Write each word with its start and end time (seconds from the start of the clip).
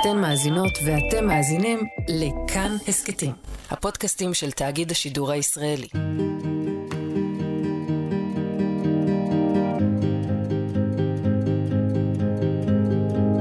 אתן 0.00 0.18
מאזינות 0.20 0.78
ואתם 0.86 1.26
מאזינים 1.26 1.78
לכאן 2.08 2.76
הסכתים, 2.88 3.32
הפודקאסטים 3.70 4.34
של 4.34 4.50
תאגיד 4.50 4.90
השידור 4.90 5.30
הישראלי. 5.32 5.88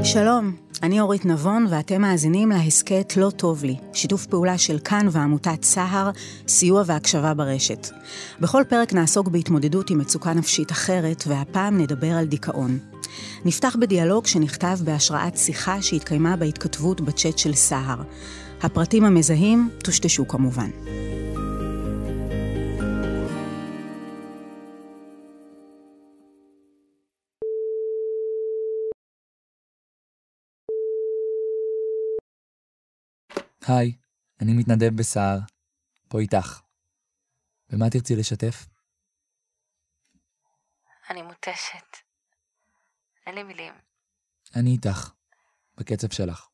שלום, 0.03 0.55
אני 0.83 0.99
אורית 1.01 1.25
נבון 1.25 1.67
ואתם 1.69 2.01
מאזינים 2.01 2.49
להסכת 2.49 3.13
לא 3.17 3.29
טוב 3.29 3.63
לי, 3.63 3.75
שיתוף 3.93 4.25
פעולה 4.25 4.57
של 4.57 4.79
כאן 4.79 5.07
ועמותת 5.11 5.63
סהר, 5.63 6.09
סיוע 6.47 6.83
והקשבה 6.85 7.33
ברשת. 7.33 7.87
בכל 8.39 8.63
פרק 8.69 8.93
נעסוק 8.93 9.27
בהתמודדות 9.27 9.89
עם 9.89 9.97
מצוקה 9.97 10.33
נפשית 10.33 10.71
אחרת, 10.71 11.23
והפעם 11.27 11.77
נדבר 11.77 12.11
על 12.11 12.25
דיכאון. 12.25 12.94
נפתח 13.45 13.75
בדיאלוג 13.81 14.25
שנכתב 14.25 14.77
בהשראת 14.85 15.37
שיחה 15.37 15.81
שהתקיימה 15.81 16.35
בהתכתבות 16.35 17.01
בצ'אט 17.01 17.37
של 17.37 17.53
סהר. 17.53 18.01
הפרטים 18.63 19.05
המזהים 19.05 19.69
טושטשו 19.83 20.27
כמובן. 20.27 20.69
היי, 33.67 33.93
אני 34.41 34.53
מתנדב 34.53 34.95
בסער, 34.95 35.39
פה 36.07 36.19
איתך. 36.19 36.61
במה 37.69 37.89
תרצי 37.89 38.15
לשתף? 38.15 38.65
אני 41.09 41.21
מותשת. 41.21 42.04
אין 43.27 43.35
לי 43.35 43.43
מילים. 43.43 43.73
אני 44.55 44.69
איתך, 44.69 45.11
בקצב 45.77 46.11
שלך. 46.11 46.47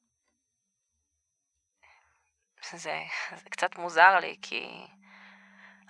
זה, 2.71 2.99
זה 3.43 3.49
קצת 3.49 3.75
מוזר 3.75 4.19
לי, 4.21 4.37
כי 4.41 4.87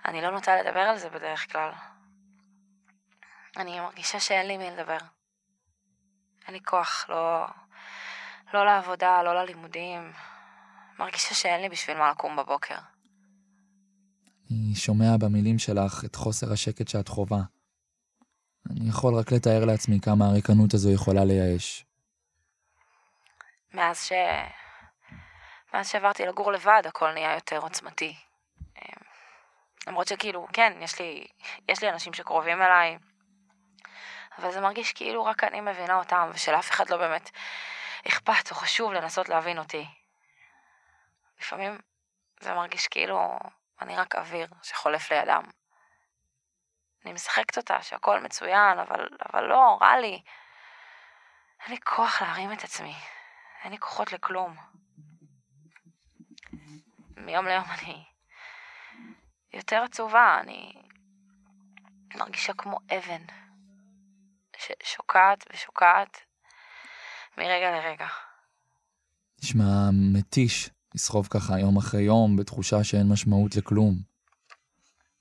אני 0.05 0.21
לא 0.21 0.31
נוטה 0.31 0.61
לדבר 0.61 0.79
על 0.79 0.97
זה 0.97 1.09
בדרך 1.09 1.51
כלל. 1.51 1.71
אני 3.57 3.79
מרגישה 3.79 4.19
שאין 4.19 4.47
לי 4.47 4.57
מי 4.57 4.69
לדבר. 4.71 4.97
אין 6.47 6.53
לי 6.53 6.59
כוח, 6.63 7.05
לא, 7.09 7.45
לא 8.53 8.65
לעבודה, 8.65 9.23
לא 9.23 9.43
ללימודים. 9.43 10.11
מרגישה 10.99 11.35
שאין 11.35 11.61
לי 11.61 11.69
בשביל 11.69 11.97
מה 11.97 12.11
לקום 12.11 12.35
בבוקר. 12.35 12.77
אני 14.51 14.75
שומע 14.75 15.17
במילים 15.19 15.59
שלך 15.59 16.05
את 16.05 16.15
חוסר 16.15 16.53
השקט 16.53 16.87
שאת 16.87 17.07
חווה. 17.07 17.41
אני 18.69 18.89
יכול 18.89 19.13
רק 19.19 19.31
לתאר 19.31 19.65
לעצמי 19.65 19.99
כמה 19.99 20.25
הריקנות 20.25 20.73
הזו 20.73 20.91
יכולה 20.91 21.25
לייאש. 21.25 21.85
מאז 23.73 24.03
ש... 24.05 24.11
מאז 25.73 25.89
שעברתי 25.89 26.25
לגור 26.25 26.51
לבד, 26.51 26.81
הכל 26.85 27.13
נהיה 27.13 27.33
יותר 27.33 27.57
עוצמתי. 27.57 28.15
אמ, 28.77 29.03
למרות 29.87 30.07
שכאילו, 30.07 30.47
כן, 30.53 30.73
יש 30.81 30.99
לי, 30.99 31.27
יש 31.69 31.83
לי 31.83 31.89
אנשים 31.89 32.13
שקרובים 32.13 32.61
אליי, 32.61 32.97
אבל 34.37 34.51
זה 34.51 34.61
מרגיש 34.61 34.93
כאילו 34.93 35.25
רק 35.25 35.43
אני 35.43 35.61
מבינה 35.61 35.95
אותם, 35.95 36.29
ושלאף 36.33 36.71
אחד 36.71 36.89
לא 36.89 36.97
באמת 36.97 37.29
אכפת 38.07 38.51
או 38.51 38.55
חשוב 38.55 38.93
לנסות 38.93 39.29
להבין 39.29 39.59
אותי. 39.59 39.85
לפעמים 41.39 41.77
זה 42.39 42.53
מרגיש 42.53 42.87
כאילו 42.87 43.39
אני 43.81 43.95
רק 43.95 44.15
אוויר 44.15 44.47
שחולף 44.63 45.11
לידם. 45.11 45.43
אני 47.05 47.13
משחקת 47.13 47.57
אותה 47.57 47.81
שהכל 47.81 48.19
מצוין, 48.19 48.79
אבל, 48.79 49.07
אבל 49.33 49.43
לא, 49.43 49.77
רע 49.81 49.99
לי. 49.99 50.21
אין 51.63 51.73
לי 51.73 51.77
כוח 51.83 52.21
להרים 52.21 52.53
את 52.53 52.63
עצמי. 52.63 52.95
אין 53.63 53.71
לי 53.71 53.77
כוחות 53.77 54.13
לכלום. 54.13 54.55
מיום 57.17 57.45
ליום 57.45 57.65
אני 57.79 58.03
יותר 59.53 59.83
עצובה, 59.83 60.37
אני 60.39 60.73
מרגישה 62.15 62.53
כמו 62.53 62.77
אבן 62.97 63.21
ששוקעת 64.57 65.45
ושוקעת 65.53 66.17
מרגע 67.37 67.71
לרגע. 67.71 68.07
נשמע 69.43 69.89
מתיש. 70.13 70.69
לסחוב 70.95 71.27
ככה 71.27 71.59
יום 71.59 71.77
אחרי 71.77 72.01
יום 72.01 72.37
בתחושה 72.37 72.83
שאין 72.83 73.09
משמעות 73.09 73.55
לכלום. 73.55 74.10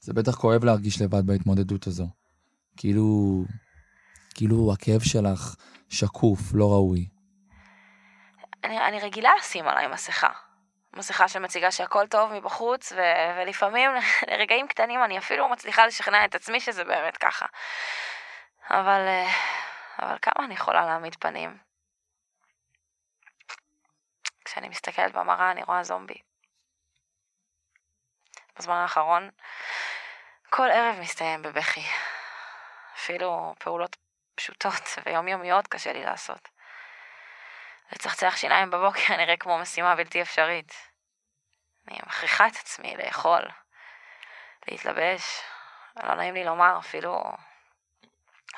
זה 0.00 0.12
בטח 0.12 0.34
כואב 0.34 0.64
להרגיש 0.64 1.02
לבד 1.02 1.26
בהתמודדות 1.26 1.86
הזו. 1.86 2.06
כאילו... 2.76 3.44
כאילו 4.34 4.72
הכאב 4.72 5.00
שלך 5.00 5.54
שקוף, 5.88 6.40
לא 6.54 6.72
ראוי. 6.72 7.08
אני, 8.64 8.80
אני 8.88 9.00
רגילה 9.00 9.30
לשים 9.38 9.68
עליי 9.68 9.86
מסכה. 9.88 10.30
מסכה 10.96 11.28
שמציגה 11.28 11.70
שהכל 11.70 12.06
טוב 12.06 12.32
מבחוץ, 12.32 12.92
ו- 12.92 13.36
ולפעמים 13.36 13.90
לרגעים 14.30 14.68
קטנים 14.68 15.04
אני 15.04 15.18
אפילו 15.18 15.48
מצליחה 15.48 15.86
לשכנע 15.86 16.24
את 16.24 16.34
עצמי 16.34 16.60
שזה 16.60 16.84
באמת 16.84 17.16
ככה. 17.16 17.46
אבל, 18.70 19.00
אה, 19.06 19.30
אבל 19.98 20.16
כמה 20.22 20.44
אני 20.46 20.54
יכולה 20.54 20.86
להעמיד 20.86 21.14
פנים? 21.14 21.58
כשאני 24.44 24.68
מסתכלת 24.68 25.12
במראה 25.12 25.50
אני 25.50 25.62
רואה 25.62 25.82
זומבי. 25.82 26.29
בזמן 28.58 28.74
האחרון, 28.74 29.30
כל 30.50 30.70
ערב 30.70 30.96
מסתיים 31.00 31.42
בבכי. 31.42 31.84
אפילו 32.96 33.54
פעולות 33.58 33.96
פשוטות 34.34 34.82
ויומיומיות 35.06 35.66
קשה 35.66 35.92
לי 35.92 36.04
לעשות. 36.04 36.48
לצחצח 37.92 38.36
שיניים 38.36 38.70
בבוקר 38.70 39.16
נראה 39.20 39.36
כמו 39.36 39.58
משימה 39.58 39.96
בלתי 39.96 40.22
אפשרית. 40.22 40.72
אני 41.88 41.98
מכריחה 42.06 42.46
את 42.46 42.56
עצמי 42.56 42.96
לאכול, 42.96 43.42
להתלבש, 44.68 45.22
לא 46.02 46.14
נעים 46.14 46.34
לי 46.34 46.44
לומר, 46.44 46.78
אפילו... 46.78 47.22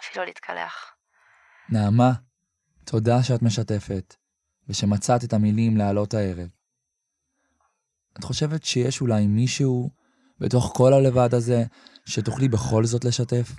אפילו 0.01 0.25
להתקלח. 0.25 0.95
נעמה, 1.69 2.11
תודה 2.85 3.23
שאת 3.23 3.43
משתפת. 3.43 4.15
ושמצאת 4.69 5.25
את 5.25 5.33
המילים 5.33 5.77
לעלות 5.77 6.15
הערב. 6.15 6.49
את 8.19 8.25
חושבת 8.25 8.65
שיש 8.65 9.01
אולי 9.01 9.27
מישהו 9.27 9.91
בתוך 10.39 10.73
כל 10.77 10.93
הלבד 10.93 11.35
הזה 11.35 11.65
שתוכלי 12.05 12.49
בכל 12.49 12.85
זאת 12.85 13.05
לשתף? 13.05 13.53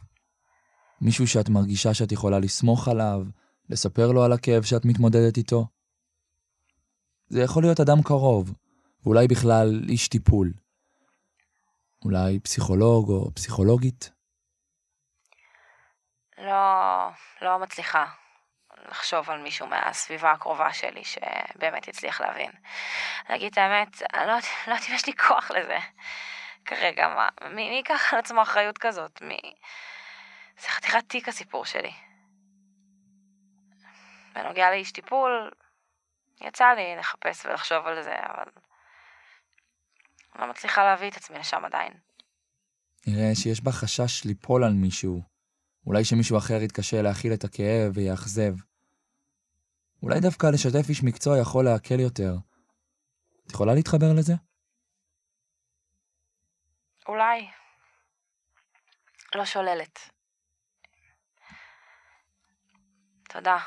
מישהו 1.02 1.28
שאת 1.28 1.50
מרגישה 1.50 1.94
שאת 1.94 2.12
יכולה 2.12 2.40
לסמוך 2.40 2.88
עליו, 2.88 3.22
לספר 3.70 4.12
לו 4.12 4.24
על 4.24 4.32
הכאב 4.32 4.64
שאת 4.64 4.86
מתמודדת 4.86 5.38
איתו? 5.38 5.68
זה 7.28 7.42
יכול 7.42 7.64
להיות 7.64 7.80
אדם 7.80 8.02
קרוב, 8.04 8.54
ואולי 9.04 9.28
בכלל 9.28 9.86
איש 9.90 10.08
טיפול. 10.08 10.54
אולי 12.06 12.40
פסיכולוג 12.40 13.10
או 13.10 13.32
פסיכולוגית? 13.36 14.12
לא, 16.38 17.10
לא 17.42 17.60
מצליחה. 17.60 18.06
לחשוב 18.90 19.30
על 19.30 19.40
מישהו 19.40 19.68
מהסביבה 19.68 20.32
הקרובה 20.32 20.74
שלי 20.74 21.04
שבאמת 21.04 21.88
יצליח 21.88 22.22
להבין. 22.22 22.52
להגיד 23.30 23.52
את 23.52 23.58
האמת, 23.58 24.02
אני 24.14 24.28
לא, 24.28 24.34
לא 24.68 24.74
יודעת 24.74 24.90
אם 24.90 24.96
יש 24.96 25.06
לי 25.06 25.14
כוח 25.14 25.52
לזה. 25.52 25.78
כרגע, 26.66 27.08
מה, 27.08 27.30
מי, 27.50 27.62
ייקח 27.62 28.14
על 28.14 28.20
עצמו 28.20 28.42
אחריות 28.42 28.78
כזאת? 28.78 29.22
מי... 29.22 29.40
זה 30.62 30.68
חתיכת 30.68 31.04
תיק 31.08 31.30
הסיפור 31.30 31.66
שלי. 31.66 31.92
בנוגע 34.34 34.70
לאיש 34.70 34.92
טיפול, 34.92 35.52
יצא 36.42 36.66
לי 36.66 36.96
לחפש 37.00 37.46
ולחשוב 37.46 37.88
על 37.88 38.04
זה, 38.04 38.16
אבל 38.16 38.46
לא 40.40 40.50
מצליחה 40.50 40.84
להביא 40.84 41.10
את 41.10 41.18
עצמי 41.18 41.40
לשם 41.40 41.66
עדיין. 41.66 41.94
נראה 43.08 43.36
שיש 43.36 43.62
בה 43.62 43.72
חשש 43.72 44.26
ליפול 44.26 44.64
על 44.64 44.74
מישהו. 44.74 45.22
אולי 45.88 46.06
שמישהו 46.06 46.38
אחר 46.38 46.62
יתקשה 46.62 47.02
להכיל 47.02 47.34
את 47.34 47.44
הכאב 47.44 47.92
ויאכזב. 47.94 48.54
אולי 50.04 50.20
דווקא 50.20 50.48
לשתף 50.54 50.90
איש 50.90 51.04
מקצוע 51.04 51.40
יכול 51.40 51.66
להקל 51.66 52.00
יותר. 52.00 52.34
את 53.46 53.52
יכולה 53.52 53.74
להתחבר 53.74 54.14
לזה? 54.18 54.34
אולי. 57.08 57.48
לא 59.36 59.46
שוללת. 59.46 60.00
תודה. 63.30 63.58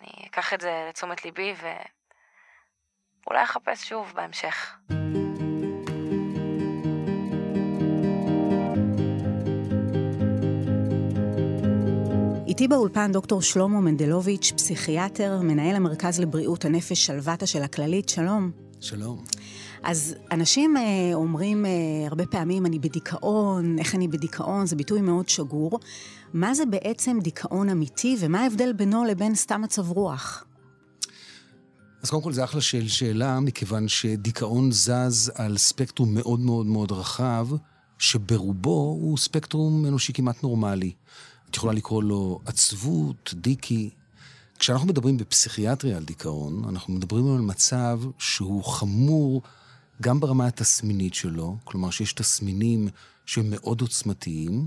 אני 0.00 0.26
אקח 0.26 0.54
את 0.54 0.60
זה 0.60 0.86
לתשומת 0.88 1.24
ליבי 1.24 1.54
ואולי 3.24 3.42
אחפש 3.42 3.88
שוב 3.88 4.12
בהמשך. 4.14 4.76
איתי 12.54 12.68
באולפן 12.68 13.12
דוקטור 13.12 13.42
שלמה 13.42 13.80
מנדלוביץ', 13.80 14.52
פסיכיאטר, 14.56 15.40
מנהל 15.42 15.76
המרכז 15.76 16.20
לבריאות 16.20 16.64
הנפש 16.64 17.06
שלוותה 17.06 17.46
של 17.46 17.62
הכללית. 17.62 18.08
שלום. 18.08 18.50
שלום. 18.80 19.24
אז 19.82 20.14
אנשים 20.32 20.76
אה, 20.76 20.82
אומרים 21.14 21.66
אה, 21.66 21.70
הרבה 22.06 22.26
פעמים, 22.26 22.66
אני 22.66 22.78
בדיכאון, 22.78 23.78
איך 23.78 23.94
אני 23.94 24.08
בדיכאון, 24.08 24.66
זה 24.66 24.76
ביטוי 24.76 25.00
מאוד 25.00 25.28
שגור. 25.28 25.80
מה 26.34 26.54
זה 26.54 26.66
בעצם 26.66 27.18
דיכאון 27.22 27.68
אמיתי, 27.68 28.16
ומה 28.20 28.40
ההבדל 28.40 28.72
בינו 28.72 29.04
לבין 29.04 29.34
סתם 29.34 29.62
מצב 29.62 29.90
רוח? 29.90 30.44
אז 32.02 32.10
קודם 32.10 32.22
כל 32.22 32.32
זה 32.32 32.44
אחלה 32.44 32.60
של 32.60 32.88
שאלה, 32.88 33.40
מכיוון 33.40 33.88
שדיכאון 33.88 34.72
זז 34.72 35.32
על 35.34 35.58
ספקטרום 35.58 36.14
מאוד 36.14 36.40
מאוד 36.40 36.66
מאוד 36.66 36.92
רחב, 36.92 37.48
שברובו 37.98 38.98
הוא 39.00 39.18
ספקטרום 39.18 39.86
אנושי 39.86 40.12
כמעט 40.12 40.42
נורמלי. 40.42 40.92
את 41.54 41.58
יכולה 41.58 41.72
לקרוא 41.72 42.02
לו 42.02 42.40
עצבות, 42.46 43.34
דיקי. 43.36 43.90
כשאנחנו 44.58 44.86
מדברים 44.86 45.16
בפסיכיאטריה 45.16 45.96
על 45.96 46.04
דיכאון, 46.04 46.64
אנחנו 46.68 46.94
מדברים 46.94 47.34
על 47.34 47.40
מצב 47.40 48.00
שהוא 48.18 48.64
חמור 48.64 49.42
גם 50.02 50.20
ברמה 50.20 50.46
התסמינית 50.46 51.14
שלו, 51.14 51.56
כלומר 51.64 51.90
שיש 51.90 52.12
תסמינים 52.12 52.88
שהם 53.26 53.46
מאוד 53.50 53.80
עוצמתיים, 53.80 54.66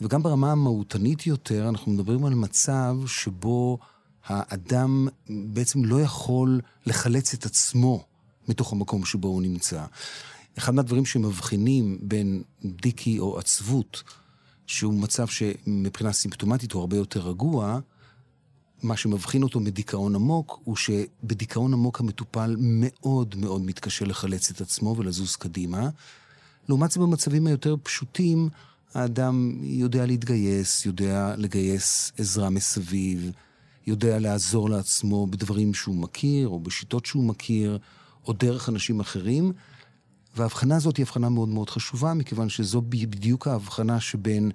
וגם 0.00 0.22
ברמה 0.22 0.52
המהותנית 0.52 1.26
יותר, 1.26 1.68
אנחנו 1.68 1.92
מדברים 1.92 2.24
על 2.24 2.34
מצב 2.34 2.96
שבו 3.06 3.78
האדם 4.26 5.08
בעצם 5.28 5.84
לא 5.84 6.00
יכול 6.00 6.60
לחלץ 6.86 7.34
את 7.34 7.46
עצמו 7.46 8.04
מתוך 8.48 8.72
המקום 8.72 9.04
שבו 9.04 9.28
הוא 9.28 9.42
נמצא. 9.42 9.84
אחד 10.58 10.74
מהדברים 10.74 11.06
שמבחינים 11.06 11.98
בין 12.02 12.42
דיקי 12.64 13.18
או 13.18 13.38
עצבות, 13.38 14.02
שהוא 14.70 14.94
מצב 14.94 15.26
שמבחינה 15.26 16.12
סימפטומטית 16.12 16.72
הוא 16.72 16.80
הרבה 16.80 16.96
יותר 16.96 17.20
רגוע, 17.20 17.78
מה 18.82 18.96
שמבחין 18.96 19.42
אותו 19.42 19.60
מדיכאון 19.60 20.14
עמוק, 20.14 20.60
הוא 20.64 20.76
שבדיכאון 20.76 21.72
עמוק 21.72 22.00
המטופל 22.00 22.56
מאוד 22.58 23.34
מאוד 23.38 23.62
מתקשה 23.62 24.04
לחלץ 24.04 24.50
את 24.50 24.60
עצמו 24.60 24.94
ולזוז 24.98 25.36
קדימה. 25.36 25.88
לעומת 26.68 26.90
זה 26.90 27.00
במצבים 27.00 27.46
היותר 27.46 27.76
פשוטים, 27.82 28.48
האדם 28.94 29.58
יודע 29.62 30.06
להתגייס, 30.06 30.86
יודע 30.86 31.34
לגייס 31.38 32.12
עזרה 32.18 32.50
מסביב, 32.50 33.32
יודע 33.86 34.18
לעזור 34.18 34.70
לעצמו 34.70 35.26
בדברים 35.26 35.74
שהוא 35.74 35.96
מכיר, 35.96 36.48
או 36.48 36.60
בשיטות 36.60 37.06
שהוא 37.06 37.24
מכיר, 37.24 37.78
או 38.26 38.32
דרך 38.32 38.68
אנשים 38.68 39.00
אחרים. 39.00 39.52
וההבחנה 40.36 40.76
הזאת 40.76 40.96
היא 40.96 41.04
הבחנה 41.04 41.28
מאוד 41.28 41.48
מאוד 41.48 41.70
חשובה, 41.70 42.14
מכיוון 42.14 42.48
שזו 42.48 42.82
בדיוק 42.82 43.46
ההבחנה 43.46 44.00
שבין 44.00 44.50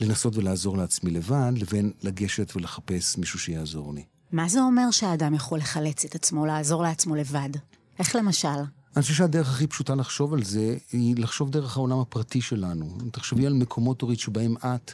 לנסות 0.00 0.36
ולעזור 0.36 0.76
לעצמי 0.76 1.10
לבד, 1.10 1.52
לבין 1.56 1.92
לגשת 2.02 2.56
ולחפש 2.56 3.18
מישהו 3.18 3.38
שיעזור 3.38 3.94
לי. 3.94 4.04
מה 4.32 4.48
זה 4.48 4.60
אומר 4.60 4.90
שהאדם 4.90 5.34
יכול 5.34 5.58
לחלץ 5.58 6.04
את 6.04 6.14
עצמו, 6.14 6.46
לעזור 6.46 6.82
לעצמו 6.82 7.16
לבד? 7.16 7.50
איך 7.98 8.16
למשל? 8.16 8.48
אני 8.96 9.02
חושב 9.02 9.14
שהדרך 9.14 9.48
הכי 9.48 9.66
פשוטה 9.66 9.94
לחשוב 9.94 10.34
על 10.34 10.44
זה, 10.44 10.76
היא 10.92 11.16
לחשוב 11.18 11.50
דרך 11.50 11.76
העולם 11.76 11.98
הפרטי 11.98 12.40
שלנו. 12.40 12.98
תחשבי 13.12 13.46
על 13.46 13.52
מקומות, 13.52 14.02
אורית, 14.02 14.20
שבהם 14.20 14.56
את 14.56 14.92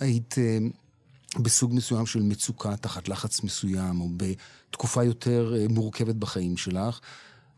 היית 0.00 0.34
אה, 0.38 0.58
בסוג 1.38 1.74
מסוים 1.74 2.06
של 2.06 2.22
מצוקה, 2.22 2.76
תחת 2.76 3.08
לחץ 3.08 3.42
מסוים, 3.42 4.00
או 4.00 4.08
בתקופה 4.16 5.04
יותר 5.04 5.54
אה, 5.56 5.66
מורכבת 5.68 6.14
בחיים 6.14 6.56
שלך. 6.56 7.00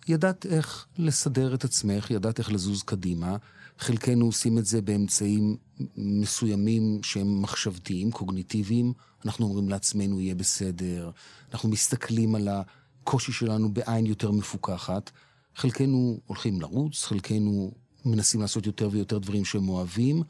ידעת 0.08 0.46
איך 0.46 0.86
לסדר 0.98 1.54
את 1.54 1.64
עצמך, 1.64 2.10
ידעת 2.10 2.38
איך 2.38 2.52
לזוז 2.52 2.82
קדימה. 2.82 3.36
חלקנו 3.78 4.26
עושים 4.26 4.58
את 4.58 4.66
זה 4.66 4.82
באמצעים 4.82 5.56
מסוימים 5.96 7.00
שהם 7.02 7.42
מחשבתיים, 7.42 8.10
קוגניטיביים. 8.10 8.92
אנחנו 9.24 9.46
אומרים 9.46 9.68
לעצמנו, 9.68 10.20
יהיה 10.20 10.34
בסדר. 10.34 11.10
אנחנו 11.52 11.68
מסתכלים 11.68 12.34
על 12.34 12.48
הקושי 12.48 13.32
שלנו 13.32 13.72
בעין 13.72 14.06
יותר 14.06 14.30
מפוקחת. 14.30 15.10
חלקנו 15.56 16.20
הולכים 16.26 16.60
לרוץ, 16.60 17.04
חלקנו 17.04 17.72
מנסים 18.04 18.40
לעשות 18.40 18.66
יותר 18.66 18.88
ויותר 18.92 19.18
דברים 19.18 19.44
שהם 19.44 19.68
אוהבים. 19.68 20.22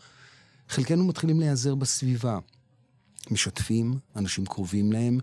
חלקנו 0.68 1.04
מתחילים 1.04 1.40
להיעזר 1.40 1.74
בסביבה. 1.74 2.38
משתפים 3.30 3.98
אנשים 4.16 4.46
קרובים 4.46 4.92
להם, 4.92 5.18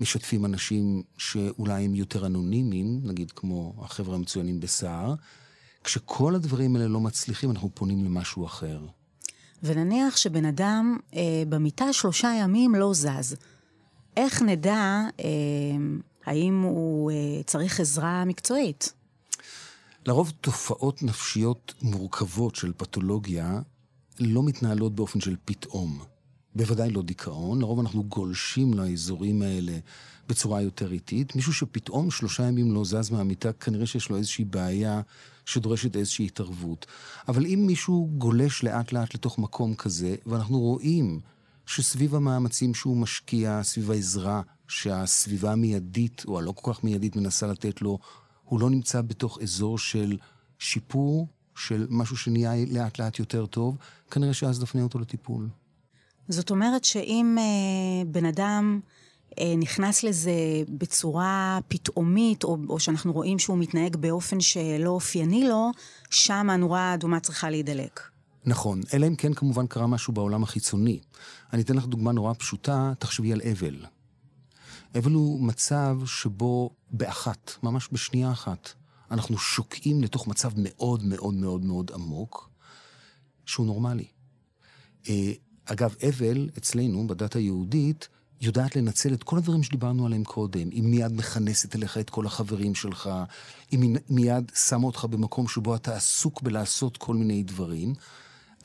משתפים 0.00 0.44
אנשים 0.44 1.02
שאולי 1.18 1.84
הם 1.84 1.94
יותר 1.94 2.26
אנונימיים, 2.26 3.00
נגיד 3.04 3.30
כמו 3.30 3.74
החבר'ה 3.78 4.14
המצוינים 4.14 4.60
בסער. 4.60 5.14
כשכל 5.84 6.34
הדברים 6.34 6.76
האלה 6.76 6.88
לא 6.88 7.00
מצליחים, 7.00 7.50
אנחנו 7.50 7.70
פונים 7.74 8.04
למשהו 8.04 8.46
אחר. 8.46 8.80
ונניח 9.62 10.16
שבן 10.16 10.44
אדם 10.44 10.96
אה, 11.14 11.42
במיטה 11.48 11.92
שלושה 11.92 12.32
ימים 12.40 12.74
לא 12.74 12.94
זז. 12.94 13.36
איך 14.16 14.42
נדע 14.42 15.02
אה, 15.20 15.26
האם 16.26 16.62
הוא 16.62 17.10
אה, 17.10 17.42
צריך 17.46 17.80
עזרה 17.80 18.24
מקצועית? 18.24 18.92
לרוב 20.06 20.32
תופעות 20.40 21.02
נפשיות 21.02 21.74
מורכבות 21.82 22.56
של 22.56 22.72
פתולוגיה 22.76 23.60
לא 24.20 24.42
מתנהלות 24.42 24.94
באופן 24.94 25.20
של 25.20 25.36
פתאום. 25.44 25.98
בוודאי 26.56 26.90
לא 26.90 27.02
דיכאון, 27.02 27.60
לרוב 27.60 27.80
אנחנו 27.80 28.04
גולשים 28.04 28.74
לאזורים 28.74 29.42
האלה 29.42 29.78
בצורה 30.28 30.62
יותר 30.62 30.92
איטית. 30.92 31.36
מישהו 31.36 31.52
שפתאום 31.52 32.10
שלושה 32.10 32.42
ימים 32.42 32.74
לא 32.74 32.84
זז 32.84 33.10
מהמיטה, 33.10 33.52
כנראה 33.52 33.86
שיש 33.86 34.10
לו 34.10 34.16
איזושהי 34.16 34.44
בעיה 34.44 35.00
שדורשת 35.44 35.96
איזושהי 35.96 36.26
התערבות. 36.26 36.86
אבל 37.28 37.46
אם 37.46 37.64
מישהו 37.66 38.10
גולש 38.18 38.64
לאט 38.64 38.92
לאט 38.92 39.14
לתוך 39.14 39.38
מקום 39.38 39.74
כזה, 39.74 40.14
ואנחנו 40.26 40.60
רואים 40.60 41.20
שסביב 41.66 42.14
המאמצים 42.14 42.74
שהוא 42.74 42.96
משקיע, 42.96 43.62
סביב 43.62 43.90
העזרה 43.90 44.42
שהסביבה 44.68 45.52
המיידית, 45.52 46.24
או 46.28 46.38
הלא 46.38 46.52
כל 46.56 46.72
כך 46.72 46.84
מיידית, 46.84 47.16
מנסה 47.16 47.46
לתת 47.46 47.82
לו, 47.82 47.98
הוא 48.44 48.60
לא 48.60 48.70
נמצא 48.70 49.02
בתוך 49.02 49.38
אזור 49.42 49.78
של 49.78 50.16
שיפור, 50.58 51.28
של 51.56 51.86
משהו 51.90 52.16
שנהיה 52.16 52.66
לאט 52.70 52.98
לאט 52.98 53.18
יותר 53.18 53.46
טוב, 53.46 53.76
כנראה 54.10 54.34
שאז 54.34 54.62
נפנה 54.62 54.82
אותו 54.82 54.98
לטיפול. 54.98 55.48
זאת 56.28 56.50
אומרת 56.50 56.84
שאם 56.84 57.36
אה, 57.38 58.04
בן 58.06 58.24
אדם 58.24 58.80
אה, 59.38 59.54
נכנס 59.56 60.02
לזה 60.02 60.32
בצורה 60.68 61.58
פתאומית, 61.68 62.44
או, 62.44 62.58
או 62.68 62.80
שאנחנו 62.80 63.12
רואים 63.12 63.38
שהוא 63.38 63.58
מתנהג 63.58 63.96
באופן 63.96 64.40
שלא 64.40 64.90
אופייני 64.90 65.48
לו, 65.48 65.70
שם 66.10 66.50
הנורה 66.50 66.80
האדומה 66.80 67.20
צריכה 67.20 67.50
להידלק. 67.50 68.00
נכון, 68.44 68.80
אלא 68.94 69.06
אם 69.06 69.16
כן 69.16 69.34
כמובן 69.34 69.66
קרה 69.66 69.86
משהו 69.86 70.12
בעולם 70.12 70.42
החיצוני. 70.42 71.00
אני 71.52 71.62
אתן 71.62 71.76
לך 71.76 71.86
דוגמה 71.86 72.12
נורא 72.12 72.32
פשוטה, 72.38 72.92
תחשבי 72.98 73.32
על 73.32 73.40
אבל. 73.52 73.84
אבל 74.94 75.12
הוא 75.12 75.40
מצב 75.40 75.98
שבו 76.06 76.70
באחת, 76.90 77.52
ממש 77.62 77.88
בשנייה 77.92 78.32
אחת, 78.32 78.68
אנחנו 79.10 79.38
שוקעים 79.38 80.02
לתוך 80.02 80.28
מצב 80.28 80.50
מאוד 80.56 81.04
מאוד 81.04 81.34
מאוד 81.34 81.64
מאוד 81.64 81.90
עמוק, 81.94 82.50
שהוא 83.46 83.66
נורמלי. 83.66 84.06
אגב, 85.66 85.94
אבל, 86.08 86.48
אצלנו, 86.58 87.06
בדת 87.06 87.36
היהודית, 87.36 88.08
יודעת 88.40 88.76
לנצל 88.76 89.14
את 89.14 89.22
כל 89.22 89.36
הדברים 89.36 89.62
שדיברנו 89.62 90.06
עליהם 90.06 90.24
קודם. 90.24 90.70
היא 90.70 90.82
מיד 90.82 91.12
מכנסת 91.12 91.76
אליך 91.76 91.98
את 91.98 92.10
כל 92.10 92.26
החברים 92.26 92.74
שלך, 92.74 93.10
היא 93.70 93.96
מיד 94.08 94.52
שמה 94.54 94.86
אותך 94.86 95.04
במקום 95.04 95.48
שבו 95.48 95.74
אתה 95.76 95.96
עסוק 95.96 96.42
בלעשות 96.42 96.96
כל 96.96 97.14
מיני 97.14 97.42
דברים. 97.42 97.94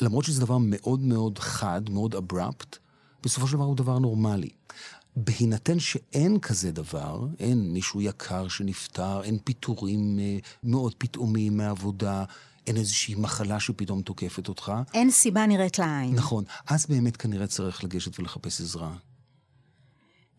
למרות 0.02 0.26
שזה 0.26 0.42
דבר 0.42 0.58
מאוד 0.62 1.00
מאוד 1.00 1.40
חד, 1.40 1.90
מאוד 1.90 2.16
אברפט, 2.16 2.78
בסופו 3.24 3.48
של 3.48 3.54
דבר 3.54 3.64
הוא 3.64 3.76
דבר 3.76 4.00
נורמלי. 4.00 4.50
בהינתן 5.16 5.80
שאין 5.80 6.40
כזה 6.40 6.72
דבר, 6.72 7.28
אין 7.40 7.74
מישהו 7.74 8.02
יקר 8.02 8.48
שנפטר, 8.48 9.24
אין 9.24 9.38
פיטורים 9.44 10.20
אה, 10.20 10.38
מאוד 10.64 10.94
פתאומיים 10.98 11.58
מהעבודה, 11.58 12.24
אין 12.68 12.78
איזושהי 12.78 13.16
מחלה 13.16 13.60
שפתאום 13.60 14.02
תוקפת 14.02 14.48
אותך. 14.48 14.72
אין 14.94 15.12
סיבה 15.12 15.46
נראית 15.46 15.80
לעין. 15.80 16.16
נכון. 16.16 16.44
אז 16.68 16.86
באמת 16.86 17.18
כנראה 17.18 17.48
צריך 17.48 17.84
לגשת 17.84 18.20
ולחפש 18.20 18.62
עזרה. 18.62 18.94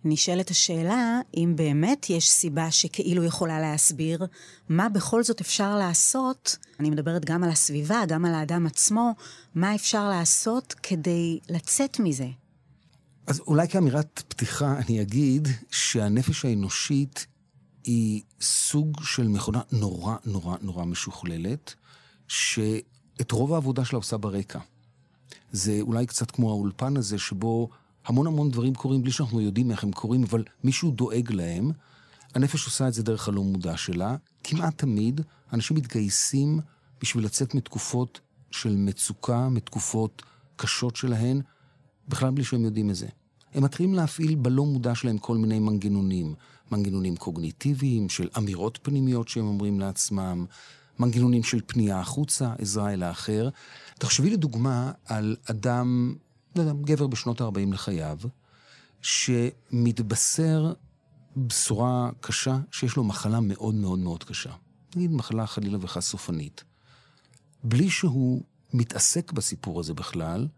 נשאלת 0.04 0.50
השאלה 0.50 1.20
אם 1.36 1.52
באמת 1.56 2.10
יש 2.10 2.30
סיבה 2.30 2.70
שכאילו 2.70 3.24
יכולה 3.24 3.60
להסביר 3.60 4.26
מה 4.68 4.88
בכל 4.88 5.24
זאת 5.24 5.40
אפשר 5.40 5.76
לעשות, 5.76 6.56
אני 6.80 6.90
מדברת 6.90 7.24
גם 7.24 7.44
על 7.44 7.50
הסביבה, 7.50 8.02
גם 8.08 8.24
על 8.24 8.34
האדם 8.34 8.66
עצמו, 8.66 9.14
מה 9.54 9.74
אפשר 9.74 10.08
לעשות 10.08 10.74
כדי 10.82 11.38
לצאת 11.48 12.00
מזה. 12.00 12.28
אז 13.26 13.40
אולי 13.40 13.68
כאמירת 13.68 14.22
פתיחה 14.28 14.78
אני 14.78 15.02
אגיד 15.02 15.48
שהנפש 15.70 16.44
האנושית 16.44 17.26
היא 17.84 18.22
סוג 18.40 19.00
של 19.04 19.28
מכונה 19.28 19.60
נורא 19.72 20.16
נורא 20.24 20.56
נורא 20.60 20.84
משוכללת, 20.84 21.74
שאת 22.28 23.32
רוב 23.32 23.52
העבודה 23.52 23.84
שלה 23.84 23.96
עושה 23.96 24.16
ברקע. 24.16 24.58
זה 25.52 25.78
אולי 25.80 26.06
קצת 26.06 26.30
כמו 26.30 26.50
האולפן 26.50 26.96
הזה 26.96 27.18
שבו 27.18 27.68
המון 28.06 28.26
המון 28.26 28.50
דברים 28.50 28.74
קורים 28.74 29.02
בלי 29.02 29.12
שאנחנו 29.12 29.40
יודעים 29.40 29.70
איך 29.70 29.84
הם 29.84 29.92
קורים, 29.92 30.24
אבל 30.24 30.44
מישהו 30.64 30.90
דואג 30.90 31.32
להם. 31.32 31.70
הנפש 32.34 32.66
עושה 32.66 32.88
את 32.88 32.94
זה 32.94 33.02
דרך 33.02 33.28
הלא 33.28 33.42
מודע 33.42 33.76
שלה. 33.76 34.16
כמעט 34.44 34.78
תמיד 34.78 35.20
אנשים 35.52 35.76
מתגייסים 35.76 36.60
בשביל 37.00 37.24
לצאת 37.24 37.54
מתקופות 37.54 38.20
של 38.50 38.76
מצוקה, 38.76 39.48
מתקופות 39.48 40.22
קשות 40.56 40.96
שלהן, 40.96 41.40
בכלל 42.08 42.30
בלי 42.30 42.44
שהם 42.44 42.64
יודעים 42.64 42.90
את 42.90 42.94
זה. 42.94 43.06
הם 43.54 43.64
מתחילים 43.64 43.94
להפעיל 43.94 44.34
בלא 44.34 44.64
מודע 44.64 44.94
שלהם 44.94 45.18
כל 45.18 45.36
מיני 45.36 45.58
מנגנונים. 45.58 46.34
מנגנונים 46.72 47.16
קוגניטיביים, 47.16 48.08
של 48.08 48.28
אמירות 48.38 48.78
פנימיות 48.82 49.28
שהם 49.28 49.46
אומרים 49.46 49.80
לעצמם, 49.80 50.46
מנגנונים 50.98 51.42
של 51.42 51.60
פנייה 51.66 52.00
החוצה, 52.00 52.52
עזרה 52.58 52.92
אל 52.92 53.02
האחר. 53.02 53.48
תחשבי 53.98 54.30
לדוגמה 54.30 54.92
על 55.04 55.36
אדם 55.50 56.14
לא 56.56 56.62
יודע, 56.62 56.72
גבר 56.80 57.06
בשנות 57.06 57.40
ה-40 57.40 57.72
לחייו, 57.72 58.18
שמתבשר 59.02 60.72
בשורה 61.36 62.10
קשה 62.20 62.58
שיש 62.70 62.96
לו 62.96 63.04
מחלה 63.04 63.40
מאוד 63.40 63.74
מאוד 63.74 63.98
מאוד 63.98 64.24
קשה. 64.24 64.52
נגיד 64.96 65.12
מחלה 65.12 65.46
חלילה 65.46 65.78
וחס 65.80 66.08
סופנית. 66.08 66.64
בלי 67.64 67.90
שהוא 67.90 68.42
מתעסק 68.72 69.32
בסיפור 69.32 69.80
הזה 69.80 69.94
בכלל, 69.94 70.48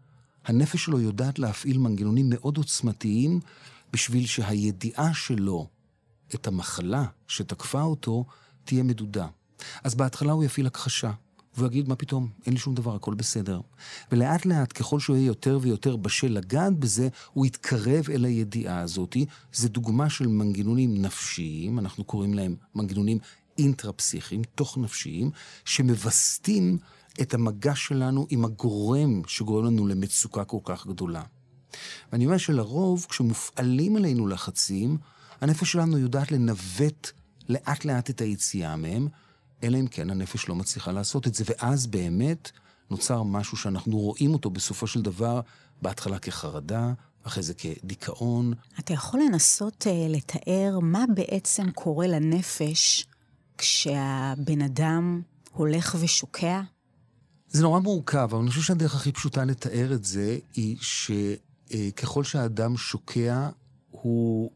הנפש 0.45 0.85
שלו 0.85 0.99
יודעת 0.99 1.39
להפעיל 1.39 1.77
מנגנונים 1.77 2.29
מאוד 2.29 2.57
עוצמתיים 2.57 3.39
בשביל 3.93 4.25
שהידיעה 4.25 5.13
שלו 5.13 5.67
את 6.35 6.47
המחלה 6.47 7.05
שתקפה 7.27 7.81
אותו 7.81 8.25
תהיה 8.63 8.83
מדודה. 8.83 9.27
אז 9.83 9.95
בהתחלה 9.95 10.31
הוא 10.31 10.43
יפעיל 10.43 10.67
הכחשה, 10.67 11.11
והוא 11.57 11.67
יגיד, 11.67 11.89
מה 11.89 11.95
פתאום, 11.95 12.29
אין 12.45 12.53
לי 12.53 12.59
שום 12.59 12.75
דבר, 12.75 12.95
הכל 12.95 13.13
בסדר. 13.13 13.61
ולאט 14.11 14.45
לאט, 14.45 14.73
ככל 14.73 14.99
שהוא 14.99 15.15
יהיה 15.15 15.27
יותר 15.27 15.59
ויותר 15.61 15.95
בשל 15.95 16.27
לגעת 16.27 16.79
בזה, 16.79 17.07
הוא 17.33 17.45
יתקרב 17.45 18.09
אל 18.09 18.25
הידיעה 18.25 18.79
הזאת. 18.79 19.17
זו 19.53 19.67
דוגמה 19.67 20.09
של 20.09 20.27
מנגנונים 20.27 21.01
נפשיים, 21.01 21.79
אנחנו 21.79 22.03
קוראים 22.03 22.33
להם 22.33 22.55
מנגנונים 22.75 23.17
אינטרפסיכיים, 23.57 24.41
תוך 24.55 24.77
נפשיים, 24.77 25.31
שמווסתים 25.65 26.77
את 27.21 27.33
המגע 27.33 27.75
שלנו 27.75 28.27
עם 28.29 28.45
הגורם 28.45 29.21
שגורם 29.27 29.65
לנו 29.65 29.87
למצוקה 29.87 30.43
כל 30.43 30.59
כך 30.63 30.87
גדולה. 30.87 31.23
ואני 32.11 32.25
אומר 32.25 32.37
שלרוב, 32.37 33.05
כשמופעלים 33.09 33.95
עלינו 33.95 34.27
לחצים, 34.27 34.97
הנפש 35.41 35.71
שלנו 35.71 35.97
יודעת 35.97 36.31
לנווט 36.31 37.11
לאט 37.49 37.85
לאט 37.85 38.09
את 38.09 38.21
היציאה 38.21 38.75
מהם, 38.75 39.07
אלא 39.65 39.77
אם 39.79 39.87
כן 39.87 40.09
הנפש 40.09 40.49
לא 40.49 40.55
מצליחה 40.55 40.91
לעשות 40.91 41.27
את 41.27 41.35
זה, 41.35 41.43
ואז 41.47 41.87
באמת 41.87 42.51
נוצר 42.89 43.23
משהו 43.23 43.57
שאנחנו 43.57 43.97
רואים 43.97 44.33
אותו 44.33 44.49
בסופו 44.49 44.87
של 44.87 45.01
דבר, 45.01 45.41
בהתחלה 45.81 46.19
כחרדה, 46.19 46.93
אחרי 47.23 47.43
זה 47.43 47.53
כדיכאון. 47.53 48.53
אתה 48.79 48.93
יכול 48.93 49.19
לנסות 49.19 49.87
uh, 49.87 49.89
לתאר 50.09 50.79
מה 50.81 51.05
בעצם 51.15 51.71
קורה 51.71 52.07
לנפש 52.07 53.05
כשהבן 53.57 54.61
אדם 54.61 55.21
הולך 55.51 55.95
ושוקע? 55.99 56.61
זה 57.49 57.63
נורא 57.63 57.79
מורכב, 57.79 58.17
אבל 58.17 58.39
אני 58.39 58.49
חושב 58.49 58.61
שהדרך 58.61 58.95
הכי 58.95 59.11
פשוטה 59.11 59.45
לתאר 59.45 59.93
את 59.93 60.05
זה 60.05 60.37
היא 60.53 60.77
שככל 60.81 62.23
שהאדם 62.23 62.77
שוקע, 62.77 63.49
הוא 63.91 64.51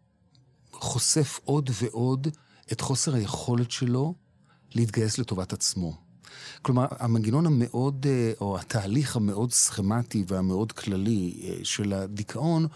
חושף 0.72 1.39
עוד 1.44 1.70
ועוד 1.82 2.28
את 2.72 2.82
חוסר 2.82 3.16
היכולת 3.16 3.72
שלו 3.72 4.13
להתגייס 4.76 5.18
לטובת 5.18 5.54
עצמו. 5.54 6.10
כלומר, 6.62 6.86
המנגנון 6.92 7.46
המאוד, 7.46 8.06
אה, 8.10 8.32
או 8.42 8.60
התהליך 8.60 9.16
המאוד 9.16 9.52
סכמטי 9.52 10.24
והמאוד 10.28 10.72
כללי 10.72 11.42
אה, 11.44 11.56
של 11.64 11.94
הדיכאון, 11.94 12.68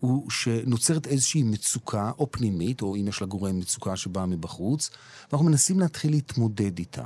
הוא 0.00 0.30
שנוצרת 0.30 1.06
איזושהי 1.06 1.42
מצוקה, 1.42 2.10
או 2.18 2.30
פנימית, 2.30 2.82
או 2.82 2.96
אם 2.96 3.08
יש 3.08 3.20
לה 3.20 3.26
גורם 3.26 3.58
מצוקה 3.58 3.96
שבאה 3.96 4.26
מבחוץ, 4.26 4.90
ואנחנו 5.32 5.46
מנסים 5.46 5.80
להתחיל 5.80 6.10
להתמודד 6.10 6.78
איתה. 6.78 7.04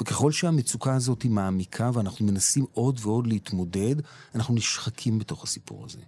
וככל 0.00 0.32
שהמצוקה 0.32 0.94
הזאת 0.94 1.22
היא 1.22 1.30
מעמיקה 1.30 1.90
ואנחנו 1.94 2.26
מנסים 2.26 2.66
עוד 2.72 3.00
ועוד 3.02 3.26
להתמודד, 3.26 3.96
אנחנו 4.34 4.54
נשחקים 4.54 5.18
בתוך 5.18 5.44
הסיפור 5.44 5.84
הזה. 5.84 6.00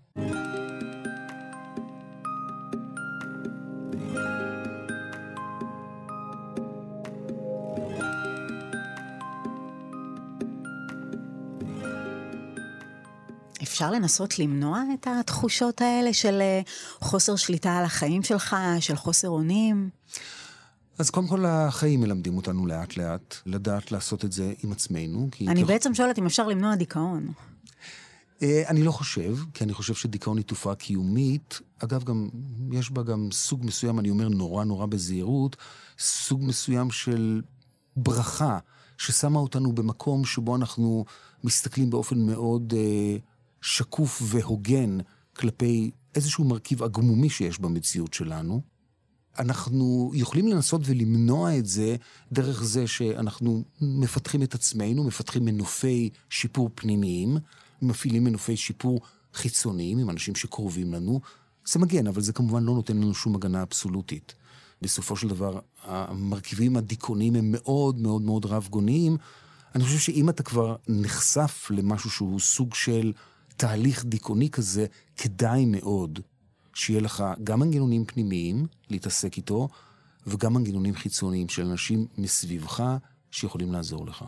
אפשר 13.81 13.91
לנסות 13.91 14.39
למנוע 14.39 14.83
את 14.95 15.07
התחושות 15.21 15.81
האלה 15.81 16.13
של 16.13 16.41
אה, 16.41 16.61
חוסר 17.01 17.37
שליטה 17.37 17.77
על 17.77 17.85
החיים 17.85 18.23
שלך, 18.23 18.57
של 18.81 18.97
חוסר 18.97 19.29
אונים? 19.29 19.91
אז 20.99 21.11
קודם 21.11 21.27
כל 21.27 21.45
החיים 21.47 22.01
מלמדים 22.01 22.37
אותנו 22.37 22.67
לאט 22.67 22.97
לאט 22.97 23.35
לדעת 23.47 23.93
לעשות 23.93 24.25
את 24.25 24.33
זה 24.33 24.53
עם 24.65 24.73
עצמנו. 24.73 25.29
אני 25.49 25.65
כ... 25.65 25.67
בעצם 25.67 25.95
שואלת 25.95 26.19
אם 26.19 26.27
אפשר 26.27 26.49
למנוע 26.49 26.75
דיכאון. 26.75 27.33
אה, 28.43 28.63
אני 28.69 28.83
לא 28.83 28.93
חושב, 28.93 29.37
כי 29.55 29.65
אני 29.65 29.73
חושב 29.73 29.95
שדיכאון 29.95 30.37
היא 30.37 30.45
תופעה 30.45 30.75
קיומית. 30.75 31.61
אגב, 31.79 32.05
גם, 32.05 32.29
יש 32.73 32.91
בה 32.91 33.03
גם 33.03 33.29
סוג 33.33 33.65
מסוים, 33.65 33.99
אני 33.99 34.11
אומר 34.11 34.29
נורא 34.29 34.65
נורא 34.65 34.87
בזהירות, 34.87 35.57
סוג 35.99 36.45
מסוים 36.45 36.91
של 36.91 37.43
ברכה, 37.97 38.59
ששמה 38.99 39.39
אותנו 39.39 39.73
במקום 39.73 40.25
שבו 40.25 40.57
אנחנו 40.57 41.05
מסתכלים 41.45 41.91
באופן 41.91 42.19
מאוד 42.19 42.75
אה, 42.77 43.17
שקוף 43.63 44.23
והוגן 44.25 44.99
כלפי 45.37 45.91
איזשהו 46.15 46.45
מרכיב 46.45 46.83
עגמומי 46.83 47.31
שיש 47.31 47.59
במציאות 47.59 48.15
שלנו. 48.15 48.63
אנחנו 49.39 50.11
יכולים 50.15 50.49
לנסות 50.49 50.81
ולמנוע 50.85 51.59
את 51.59 51.67
זה 51.67 51.97
דרך 52.33 52.63
זה 52.63 52.87
שאנחנו 52.87 53.65
מפתחים 53.81 54.43
את 54.43 54.55
עצמנו, 54.55 55.05
מפתחים 55.05 55.45
מנופי 55.45 56.11
שיפור 56.31 56.71
פנימיים, 56.75 57.37
מפעילים 57.83 58.25
מנופי 58.25 58.57
שיפור 58.57 59.01
חיצוניים 59.35 59.99
עם 59.99 60.11
אנשים 60.11 60.35
שקרובים 60.35 60.95
לנו. 60.95 61.21
זה 61.67 61.79
מגן, 61.79 62.07
אבל 62.07 62.21
זה 62.21 62.33
כמובן 62.33 62.65
לא 62.65 62.75
נותן 62.75 62.97
לנו 62.97 63.15
שום 63.15 63.35
הגנה 63.35 63.63
אבסולוטית. 63.63 64.35
בסופו 64.83 65.17
של 65.17 65.29
דבר, 65.29 65.59
המרכיבים 65.83 66.77
הדיכאוניים 66.77 67.35
הם 67.35 67.51
מאוד 67.53 67.99
מאוד 67.99 68.23
מאוד 68.23 68.47
רב 68.47 68.69
גוניים. 68.71 69.17
אני 69.75 69.85
חושב 69.85 69.99
שאם 69.99 70.29
אתה 70.29 70.43
כבר 70.43 70.77
נחשף 70.89 71.67
למשהו 71.71 72.11
שהוא 72.11 72.41
סוג 72.41 72.75
של 72.75 73.13
תהליך 73.61 74.05
דיכאוני 74.05 74.51
כזה, 74.51 74.87
כדאי 75.17 75.65
מאוד 75.67 76.19
שיהיה 76.75 77.01
לך 77.01 77.25
גם 77.45 77.61
מנגנונים 77.61 78.05
פנימיים 78.05 78.67
להתעסק 78.91 79.37
איתו, 79.37 79.69
וגם 80.27 80.55
מנגנונים 80.55 80.95
חיצוניים 80.95 81.49
של 81.49 81.67
אנשים 81.67 82.07
מסביבך 82.19 82.83
שיכולים 83.31 83.73
לעזור 83.73 84.07
לך. 84.07 84.25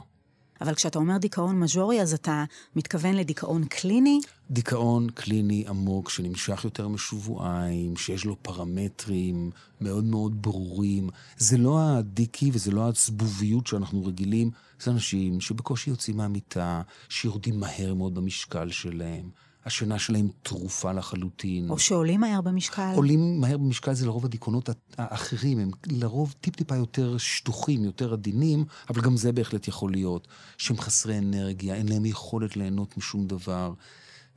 אבל 0.62 0.74
כשאתה 0.74 0.98
אומר 0.98 1.16
דיכאון 1.16 1.60
מז'ורי, 1.60 2.02
אז 2.02 2.14
אתה 2.14 2.44
מתכוון 2.76 3.14
לדיכאון 3.14 3.64
קליני? 3.64 4.20
דיכאון 4.50 5.10
קליני 5.10 5.64
עמוק 5.68 6.10
שנמשך 6.10 6.64
יותר 6.64 6.88
משבועיים, 6.88 7.96
שיש 7.96 8.24
לו 8.24 8.36
פרמטרים 8.42 9.50
מאוד 9.80 10.04
מאוד 10.04 10.42
ברורים. 10.42 11.08
זה 11.36 11.58
לא 11.58 11.80
הדיקי 11.80 12.50
וזה 12.52 12.70
לא 12.70 12.88
הצבוביות 12.88 13.66
שאנחנו 13.66 14.04
רגילים, 14.04 14.50
זה 14.80 14.90
אנשים 14.90 15.40
שבקושי 15.40 15.90
יוצאים 15.90 16.16
מהמיטה, 16.16 16.82
שיורדים 17.08 17.60
מהר 17.60 17.94
מאוד 17.94 18.14
במשקל 18.14 18.70
שלהם. 18.70 19.30
השינה 19.64 19.98
שלהם 19.98 20.28
טרופה 20.42 20.92
לחלוטין. 20.92 21.70
או 21.70 21.78
שעולים 21.78 22.20
מהר 22.20 22.40
במשקל. 22.40 22.92
עולים 22.96 23.40
מהר 23.40 23.56
במשקל 23.56 23.94
זה 23.94 24.06
לרוב 24.06 24.24
הדיכאונות 24.24 24.68
האחרים, 24.98 25.58
הם 25.58 25.70
לרוב 25.86 26.34
טיפ-טיפה 26.40 26.76
יותר 26.76 27.18
שטוחים, 27.18 27.84
יותר 27.84 28.12
עדינים, 28.12 28.64
אבל 28.90 29.02
גם 29.02 29.16
זה 29.16 29.32
בהחלט 29.32 29.68
יכול 29.68 29.92
להיות, 29.92 30.28
שהם 30.58 30.78
חסרי 30.78 31.18
אנרגיה, 31.18 31.74
אין 31.74 31.88
להם 31.88 32.06
יכולת 32.06 32.56
ליהנות 32.56 32.96
משום 32.96 33.26
דבר. 33.26 33.72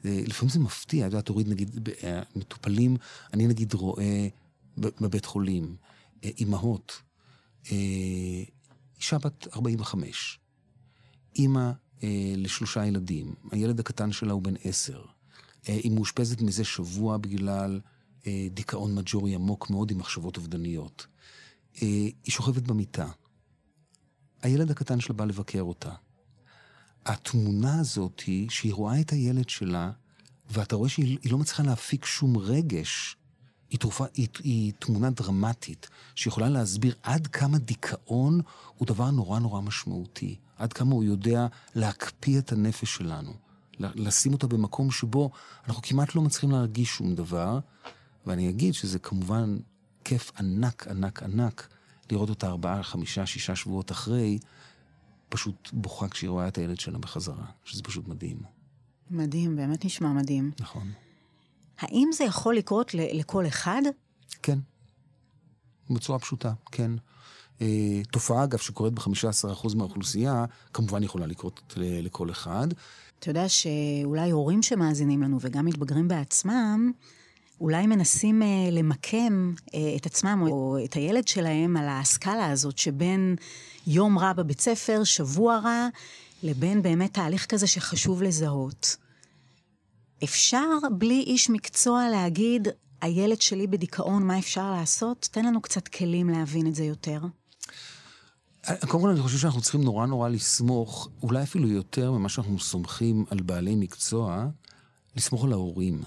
אה, 0.05 0.21
לפעמים 0.27 0.49
זה 0.49 0.59
מפתיע, 0.59 1.07
את 1.07 1.11
יודעת, 1.11 1.25
תוריד 1.25 1.47
נגיד, 1.47 1.89
אה, 2.03 2.21
מטופלים, 2.35 2.97
אני 3.33 3.47
נגיד 3.47 3.73
רואה 3.73 4.27
בבית 4.77 5.25
חולים, 5.25 5.75
אה, 6.23 6.29
אימהות, 6.39 7.01
אישה 8.97 9.17
בת 9.17 9.47
45, 9.55 10.39
אימא 11.35 11.71
לשלושה 12.37 12.85
ילדים, 12.85 13.33
הילד 13.51 13.79
הקטן 13.79 14.11
שלה 14.11 14.33
הוא 14.33 14.41
בן 14.41 14.53
עשר. 14.63 15.01
היא 15.65 15.91
מאושפזת 15.91 16.41
מזה 16.41 16.63
שבוע 16.63 17.17
בגלל 17.17 17.81
דיכאון 18.51 18.95
מג'ורי 18.95 19.35
עמוק 19.35 19.69
מאוד 19.69 19.91
עם 19.91 19.97
מחשבות 19.97 20.37
אובדניות. 20.37 21.07
היא 21.73 22.13
שוכבת 22.27 22.63
במיטה. 22.63 23.07
הילד 24.41 24.71
הקטן 24.71 24.99
שלה 24.99 25.15
בא 25.15 25.25
לבקר 25.25 25.61
אותה. 25.61 25.91
התמונה 27.05 27.79
הזאת 27.79 28.19
היא 28.19 28.49
שהיא 28.49 28.73
רואה 28.73 29.01
את 29.01 29.09
הילד 29.09 29.49
שלה, 29.49 29.91
ואתה 30.49 30.75
רואה 30.75 30.89
שהיא 30.89 31.31
לא 31.31 31.37
מצליחה 31.37 31.63
להפיק 31.63 32.05
שום 32.05 32.37
רגש. 32.37 33.17
היא, 33.69 33.79
תרופה, 33.79 34.05
היא, 34.13 34.27
היא 34.43 34.73
תמונה 34.79 35.09
דרמטית, 35.09 35.89
שיכולה 36.15 36.49
להסביר 36.49 36.95
עד 37.03 37.27
כמה 37.27 37.57
דיכאון 37.57 38.41
הוא 38.77 38.87
דבר 38.87 39.11
נורא 39.11 39.39
נורא 39.39 39.61
משמעותי. 39.61 40.35
עד 40.57 40.73
כמה 40.73 40.93
הוא 40.93 41.03
יודע 41.03 41.47
להקפיא 41.75 42.39
את 42.39 42.51
הנפש 42.51 42.95
שלנו. 42.95 43.33
לשים 43.79 44.33
אותה 44.33 44.47
במקום 44.47 44.91
שבו 44.91 45.29
אנחנו 45.67 45.81
כמעט 45.81 46.15
לא 46.15 46.21
מצליחים 46.21 46.51
להרגיש 46.51 46.89
שום 46.89 47.15
דבר. 47.15 47.59
ואני 48.25 48.49
אגיד 48.49 48.73
שזה 48.73 48.99
כמובן 48.99 49.57
כיף 50.03 50.31
ענק, 50.39 50.87
ענק, 50.87 51.23
ענק, 51.23 51.67
לראות 52.11 52.29
אותה 52.29 52.47
ארבעה, 52.47 52.83
חמישה, 52.83 53.25
שישה 53.25 53.55
שבועות 53.55 53.91
אחרי, 53.91 54.39
פשוט 55.29 55.69
בוכה 55.73 56.09
כשהיא 56.09 56.29
רואה 56.29 56.47
את 56.47 56.57
הילד 56.57 56.79
שלה 56.79 56.97
בחזרה, 56.97 57.45
שזה 57.63 57.83
פשוט 57.83 58.07
מדהים. 58.07 58.37
מדהים, 59.09 59.55
באמת 59.55 59.85
נשמע 59.85 60.13
מדהים. 60.13 60.51
נכון. 60.59 60.91
האם 61.79 62.09
זה 62.13 62.23
יכול 62.23 62.55
לקרות 62.55 62.93
לכל 62.93 63.47
אחד? 63.47 63.81
כן. 64.43 64.59
בצורה 65.89 66.19
פשוטה, 66.19 66.53
כן. 66.71 66.91
אה, 67.61 68.01
תופעה, 68.11 68.43
אגב, 68.43 68.59
שקורית 68.59 68.93
ב-15% 68.93 69.75
מהאוכלוסייה, 69.75 70.45
כמובן 70.73 71.03
יכולה 71.03 71.25
לקרות 71.25 71.73
לכל 71.77 72.31
אחד. 72.31 72.67
אתה 73.25 73.31
יודע 73.31 73.49
שאולי 73.49 74.31
הורים 74.31 74.61
שמאזינים 74.61 75.23
לנו 75.23 75.37
וגם 75.41 75.65
מתבגרים 75.65 76.07
בעצמם, 76.07 76.91
אולי 77.61 77.87
מנסים 77.87 78.41
אה, 78.41 78.47
למקם 78.71 79.53
אה, 79.73 79.95
את 79.95 80.05
עצמם 80.05 80.45
או 80.51 80.77
את 80.85 80.93
הילד 80.93 81.27
שלהם 81.27 81.77
על 81.77 81.85
הסקאלה 81.89 82.51
הזאת 82.51 82.77
שבין 82.77 83.35
יום 83.87 84.19
רע 84.19 84.33
בבית 84.33 84.61
ספר, 84.61 85.03
שבוע 85.03 85.59
רע, 85.59 85.87
לבין 86.43 86.81
באמת 86.81 87.13
תהליך 87.13 87.45
כזה 87.45 87.67
שחשוב 87.67 88.23
לזהות. 88.23 88.95
אפשר 90.23 90.69
בלי 90.91 91.23
איש 91.27 91.49
מקצוע 91.49 92.09
להגיד, 92.09 92.67
הילד 93.01 93.41
שלי 93.41 93.67
בדיכאון, 93.67 94.23
מה 94.23 94.39
אפשר 94.39 94.71
לעשות? 94.71 95.27
תן 95.31 95.45
לנו 95.45 95.61
קצת 95.61 95.87
כלים 95.87 96.29
להבין 96.29 96.67
את 96.67 96.75
זה 96.75 96.83
יותר. 96.83 97.19
קודם 98.87 99.03
כל 99.03 99.09
אני 99.09 99.21
חושב 99.21 99.37
שאנחנו 99.37 99.61
צריכים 99.61 99.83
נורא 99.83 100.05
נורא 100.05 100.29
לסמוך, 100.29 101.09
אולי 101.23 101.43
אפילו 101.43 101.67
יותר 101.67 102.11
ממה 102.11 102.29
שאנחנו 102.29 102.59
סומכים 102.59 103.25
על 103.29 103.41
בעלי 103.41 103.75
מקצוע, 103.75 104.47
לסמוך 105.15 105.43
על 105.43 105.51
ההורים. 105.51 106.03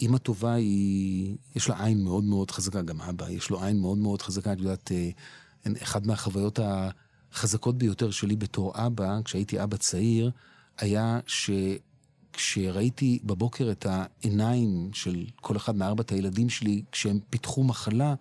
אימא 0.00 0.18
טובה 0.18 0.54
היא, 0.54 1.36
יש 1.56 1.68
לה 1.68 1.84
עין 1.84 2.04
מאוד 2.04 2.24
מאוד 2.24 2.50
חזקה, 2.50 2.82
גם 2.82 3.00
אבא, 3.00 3.30
יש 3.30 3.50
לו 3.50 3.64
עין 3.64 3.80
מאוד 3.80 3.98
מאוד 3.98 4.22
חזקה, 4.22 4.52
את 4.52 4.58
יודעת, 4.58 4.92
אה, 4.92 5.10
אחת 5.82 6.06
מהחוויות 6.06 6.58
החזקות 7.32 7.78
ביותר 7.78 8.10
שלי 8.10 8.36
בתור 8.36 8.72
אבא, 8.74 9.18
כשהייתי 9.24 9.62
אבא 9.62 9.76
צעיר, 9.76 10.30
היה 10.78 11.20
שכשראיתי 11.26 13.18
בבוקר 13.24 13.70
את 13.70 13.86
העיניים 13.88 14.90
של 14.92 15.26
כל 15.36 15.56
אחד 15.56 15.76
מארבעת 15.76 16.12
הילדים 16.12 16.48
שלי, 16.48 16.82
כשהם 16.92 17.18
פיתחו 17.30 17.64
מחלה, 17.64 18.14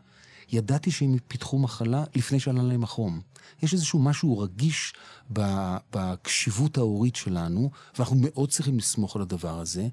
ידעתי 0.52 0.92
שהם 0.92 1.18
פיתחו 1.28 1.60
מחלה 1.60 2.04
לפני 2.16 2.40
שעלה 2.40 2.64
להם 2.64 2.84
החום. 2.84 3.22
יש 3.64 3.74
איזשהו 3.74 4.00
משהו 4.00 4.40
רגיש 4.40 4.94
בקשיבות 5.94 6.78
ההורית 6.78 7.16
שלנו, 7.16 7.72
ואנחנו 7.96 8.16
מאוד 8.20 8.50
צריכים 8.50 8.78
לסמוך 8.78 9.16
על 9.16 9.22
הדבר 9.22 9.60
הזה. 9.60 9.88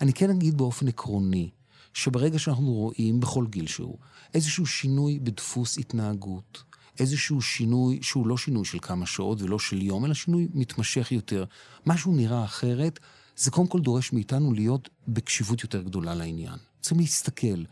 אני 0.00 0.12
כן 0.12 0.30
אגיד 0.30 0.56
באופן 0.56 0.88
עקרוני, 0.88 1.50
שברגע 1.94 2.38
שאנחנו 2.38 2.72
רואים, 2.72 3.20
בכל 3.20 3.46
גיל 3.46 3.66
שהוא, 3.66 3.98
איזשהו 4.34 4.66
שינוי 4.66 5.18
בדפוס 5.18 5.78
התנהגות, 5.78 6.62
איזשהו 6.98 7.42
שינוי 7.42 7.98
שהוא 8.02 8.26
לא 8.26 8.36
שינוי 8.36 8.64
של 8.64 8.78
כמה 8.82 9.06
שעות 9.06 9.42
ולא 9.42 9.58
של 9.58 9.82
יום, 9.82 10.04
אלא 10.04 10.14
שינוי 10.14 10.48
מתמשך 10.54 11.12
יותר, 11.12 11.44
משהו 11.86 12.12
נראה 12.12 12.44
אחרת, 12.44 12.98
זה 13.36 13.50
קודם 13.50 13.66
כל 13.66 13.80
דורש 13.80 14.12
מאיתנו 14.12 14.52
להיות 14.52 14.88
בקשיבות 15.08 15.62
יותר 15.62 15.82
גדולה 15.82 16.14
לעניין. 16.14 16.58
צריכים 16.80 16.98
להסתכל, 16.98 17.64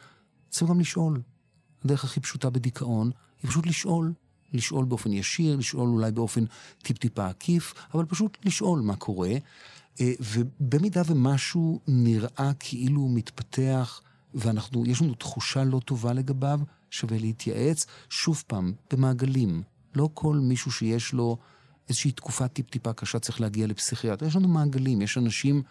צריכים 0.50 0.68
גם 0.68 0.80
לשאול. 0.80 1.20
הדרך 1.84 2.04
הכי 2.04 2.20
פשוטה 2.20 2.50
בדיכאון 2.50 3.10
היא 3.42 3.50
פשוט 3.50 3.66
לשאול. 3.66 4.12
לשאול 4.52 4.84
באופן 4.84 5.12
ישיר, 5.12 5.56
לשאול 5.56 5.88
אולי 5.88 6.12
באופן 6.12 6.44
טיפ-טיפה 6.82 7.28
עקיף, 7.28 7.74
אבל 7.94 8.04
פשוט 8.04 8.38
לשאול 8.44 8.80
מה 8.80 8.96
קורה. 8.96 9.32
אה, 10.00 10.12
ובמידה 10.20 11.02
ומשהו 11.06 11.80
נראה 11.88 12.52
כאילו 12.58 13.00
הוא 13.00 13.10
מתפתח, 13.16 14.00
ואנחנו, 14.34 14.86
יש 14.86 15.02
לנו 15.02 15.14
תחושה 15.14 15.64
לא 15.64 15.80
טובה 15.84 16.12
לגביו, 16.12 16.60
שווה 16.90 17.18
להתייעץ, 17.18 17.86
שוב 18.10 18.44
פעם, 18.46 18.72
במעגלים. 18.92 19.62
לא 19.94 20.08
כל 20.14 20.36
מישהו 20.36 20.72
שיש 20.72 21.12
לו 21.12 21.36
איזושהי 21.88 22.10
תקופה 22.10 22.48
טיפ-טיפה 22.48 22.92
קשה 22.92 23.18
צריך 23.18 23.40
להגיע 23.40 23.66
לפסיכיאטר. 23.66 24.26
יש 24.26 24.36
לנו 24.36 24.48
מעגלים, 24.48 25.02
יש 25.02 25.18
אנשים 25.18 25.62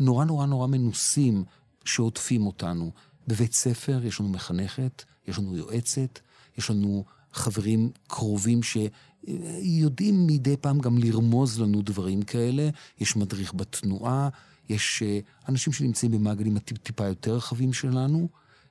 נורא 0.00 0.24
נורא 0.24 0.46
נורא 0.46 0.66
מנוסים 0.66 1.44
שעוטפים 1.84 2.46
אותנו. 2.46 2.90
בבית 3.28 3.52
ספר 3.52 4.00
יש 4.04 4.20
לנו 4.20 4.28
מחנכת, 4.28 5.04
יש 5.28 5.38
לנו 5.38 5.56
יועצת, 5.56 6.18
יש 6.58 6.70
לנו 6.70 7.04
חברים 7.32 7.90
קרובים 8.06 8.60
שיודעים 8.62 10.26
מדי 10.26 10.56
פעם 10.56 10.78
גם 10.78 10.98
לרמוז 10.98 11.60
לנו 11.60 11.82
דברים 11.82 12.22
כאלה. 12.22 12.68
יש 13.00 13.16
מדריך 13.16 13.54
בתנועה, 13.54 14.28
יש 14.68 15.02
אה, 15.02 15.18
אנשים 15.48 15.72
שנמצאים 15.72 16.12
במעגלים 16.12 16.56
הטיפה 16.56 17.06
יותר 17.06 17.34
רחבים 17.34 17.72
שלנו, 17.72 18.28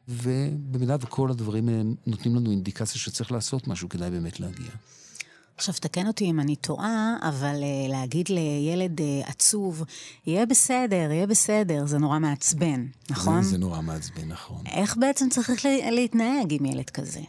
ובמידה 0.07 0.95
וכל 0.99 1.31
הדברים 1.31 1.69
נותנים 2.07 2.35
לנו 2.35 2.51
אינדיקציה 2.51 3.01
שצריך 3.01 3.31
לעשות 3.31 3.67
משהו, 3.67 3.89
כדאי 3.89 4.11
באמת 4.11 4.39
להגיע. 4.39 4.71
עכשיו, 5.57 5.75
תקן 5.81 6.07
אותי 6.07 6.25
אם 6.25 6.39
אני 6.39 6.55
טועה, 6.55 7.17
אבל 7.21 7.55
uh, 7.55 7.91
להגיד 7.91 8.29
לילד 8.29 8.99
uh, 8.99 9.29
עצוב, 9.29 9.83
יהיה 10.27 10.45
בסדר, 10.45 11.11
יהיה 11.11 11.27
בסדר, 11.27 11.85
זה 11.85 11.97
נורא 11.97 12.19
מעצבן, 12.19 12.85
נכון? 13.09 13.43
זה, 13.43 13.49
זה 13.49 13.57
נורא 13.57 13.81
מעצבן, 13.81 14.27
נכון. 14.27 14.61
איך 14.65 14.97
בעצם 14.97 15.29
צריך 15.29 15.65
להתנהג 15.91 16.53
עם 16.53 16.65
ילד 16.65 16.89
כזה? 16.89 17.21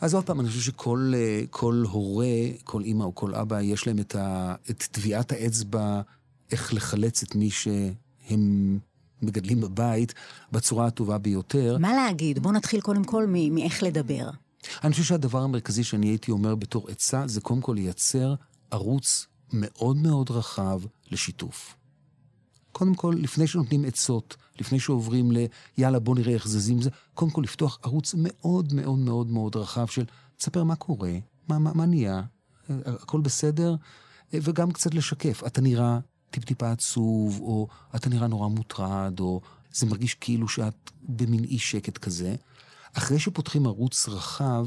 אז 0.00 0.14
עוד 0.14 0.24
פעם, 0.24 0.40
אני 0.40 0.48
חושב 0.48 0.60
שכל 0.60 1.12
כל 1.50 1.84
הורה, 1.90 2.26
כל 2.64 2.82
אימא 2.82 3.04
או 3.04 3.14
כל 3.14 3.34
אבא, 3.34 3.60
יש 3.60 3.86
להם 3.86 3.98
את, 3.98 4.14
ה, 4.14 4.54
את 4.70 4.82
טביעת 4.82 5.32
האצבע 5.32 6.00
איך 6.52 6.74
לחלץ 6.74 7.22
את 7.22 7.34
מי 7.34 7.50
שהם 7.50 8.78
מגדלים 9.22 9.60
בבית 9.60 10.14
בצורה 10.52 10.86
הטובה 10.86 11.18
ביותר. 11.18 11.76
מה 11.80 11.94
להגיד? 11.94 12.38
בוא 12.38 12.52
נתחיל 12.52 12.80
קודם 12.80 13.04
כל 13.04 13.26
מאיך 13.26 13.82
לדבר. 13.82 14.30
אני 14.84 14.92
חושב 14.92 15.04
שהדבר 15.04 15.42
המרכזי 15.42 15.84
שאני 15.84 16.06
הייתי 16.06 16.30
אומר 16.30 16.54
בתור 16.54 16.90
עצה, 16.90 17.22
זה 17.26 17.40
קודם 17.40 17.60
כל 17.60 17.72
לייצר 17.72 18.34
ערוץ 18.70 19.26
מאוד 19.52 19.96
מאוד 19.96 20.30
רחב 20.30 20.80
לשיתוף. 21.10 21.76
קודם 22.72 22.94
כל, 22.94 23.14
לפני 23.18 23.46
שנותנים 23.46 23.84
עצות, 23.84 24.36
לפני 24.60 24.80
שעוברים 24.80 25.32
ל, 25.32 25.36
יאללה, 25.78 25.98
בוא 25.98 26.14
נראה 26.14 26.34
איך 26.34 26.48
זזים 26.48 26.82
זה, 26.82 26.90
קודם 27.14 27.30
כל 27.30 27.40
לפתוח 27.40 27.78
ערוץ 27.82 28.14
מאוד 28.18 28.72
מאוד 28.72 28.98
מאוד 28.98 29.26
מאוד 29.26 29.56
רחב 29.56 29.86
של, 29.86 30.04
תספר 30.36 30.64
מה 30.64 30.76
קורה, 30.76 31.12
מה, 31.48 31.58
מה, 31.58 31.72
מה 31.74 31.86
נהיה, 31.86 32.22
הכל 32.68 33.20
בסדר, 33.20 33.76
וגם 34.32 34.72
קצת 34.72 34.94
לשקף. 34.94 35.42
אתה 35.46 35.60
נראה 35.60 35.98
טיפ-טיפה 36.30 36.70
עצוב, 36.70 37.40
או 37.40 37.68
אתה 37.96 38.08
נראה 38.08 38.26
נורא 38.26 38.48
מוטרד, 38.48 39.20
או 39.20 39.40
זה 39.72 39.86
מרגיש 39.86 40.14
כאילו 40.14 40.48
שאת 40.48 40.90
במין 41.02 41.44
אי 41.44 41.58
שקט 41.58 41.98
כזה. 41.98 42.34
אחרי 42.94 43.18
שפותחים 43.18 43.66
ערוץ 43.66 44.08
רחב, 44.08 44.66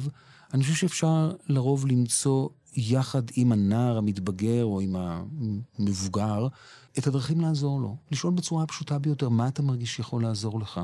אני 0.53 0.63
חושב 0.63 0.75
שאפשר 0.75 1.31
לרוב 1.47 1.87
למצוא 1.87 2.49
יחד 2.75 3.23
עם 3.35 3.51
הנער 3.51 3.97
המתבגר 3.97 4.65
או 4.65 4.81
עם 4.81 4.95
המבוגר, 5.79 6.47
את 6.97 7.07
הדרכים 7.07 7.41
לעזור 7.41 7.81
לו. 7.81 7.95
לשאול 8.11 8.33
בצורה 8.33 8.63
הפשוטה 8.63 8.99
ביותר, 8.99 9.29
מה 9.29 9.47
אתה 9.47 9.61
מרגיש 9.61 9.95
שיכול 9.95 10.23
לעזור 10.23 10.59
לך? 10.59 10.81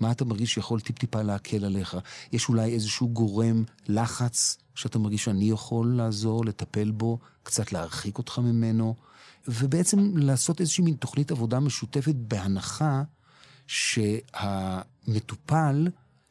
מה 0.00 0.10
אתה 0.10 0.24
מרגיש 0.24 0.54
שיכול 0.54 0.80
טיפ-טיפה 0.80 1.22
להקל 1.22 1.64
עליך? 1.64 1.96
יש 2.32 2.48
אולי 2.48 2.74
איזשהו 2.74 3.08
גורם 3.08 3.64
לחץ 3.88 4.58
שאתה 4.74 4.98
מרגיש 4.98 5.24
שאני 5.24 5.50
יכול 5.50 5.96
לעזור, 5.96 6.44
לטפל 6.44 6.90
בו, 6.90 7.18
קצת 7.42 7.72
להרחיק 7.72 8.18
אותך 8.18 8.38
ממנו, 8.38 8.94
ובעצם 9.48 10.16
לעשות 10.16 10.60
איזושהי 10.60 10.84
מין 10.84 10.94
תוכנית 10.94 11.30
עבודה 11.30 11.60
משותפת 11.60 12.14
בהנחה 12.14 13.02
שהמטופל 13.66 14.68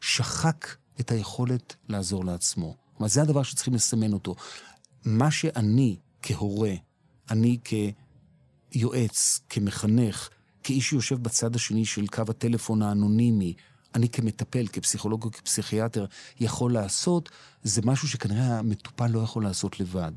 שחק 0.02 0.76
את 1.00 1.12
היכולת 1.12 1.76
לעזור 1.90 2.26
לעצמו. 2.26 2.76
כלומר, 2.98 3.10
זה 3.10 3.22
הדבר 3.22 3.44
שצריכים 3.44 3.74
לסמן 3.74 4.14
אותו. 4.14 4.36
מה 5.06 5.32
שאני 5.32 5.96
כהורה, 6.22 6.74
אני 7.30 7.58
כיועץ, 8.72 9.40
כמחנך, 9.50 10.30
כאיש 10.64 10.90
שיושב 10.90 11.24
בצד 11.24 11.56
השני 11.56 11.86
של 11.86 12.08
קו 12.08 12.24
הטלפון 12.30 12.82
האנונימי, 12.82 13.54
אני 13.96 14.10
כמטפל, 14.10 14.68
כפסיכולוג 14.68 15.24
או 15.24 15.32
כפסיכיאטר, 15.32 16.06
יכול 16.40 16.74
לעשות, 16.74 17.30
זה 17.64 17.82
משהו 17.86 18.08
שכנראה 18.08 18.60
המטופל 18.60 19.08
לא 19.08 19.20
יכול 19.20 19.44
לעשות 19.44 19.80
לבד. 19.80 20.12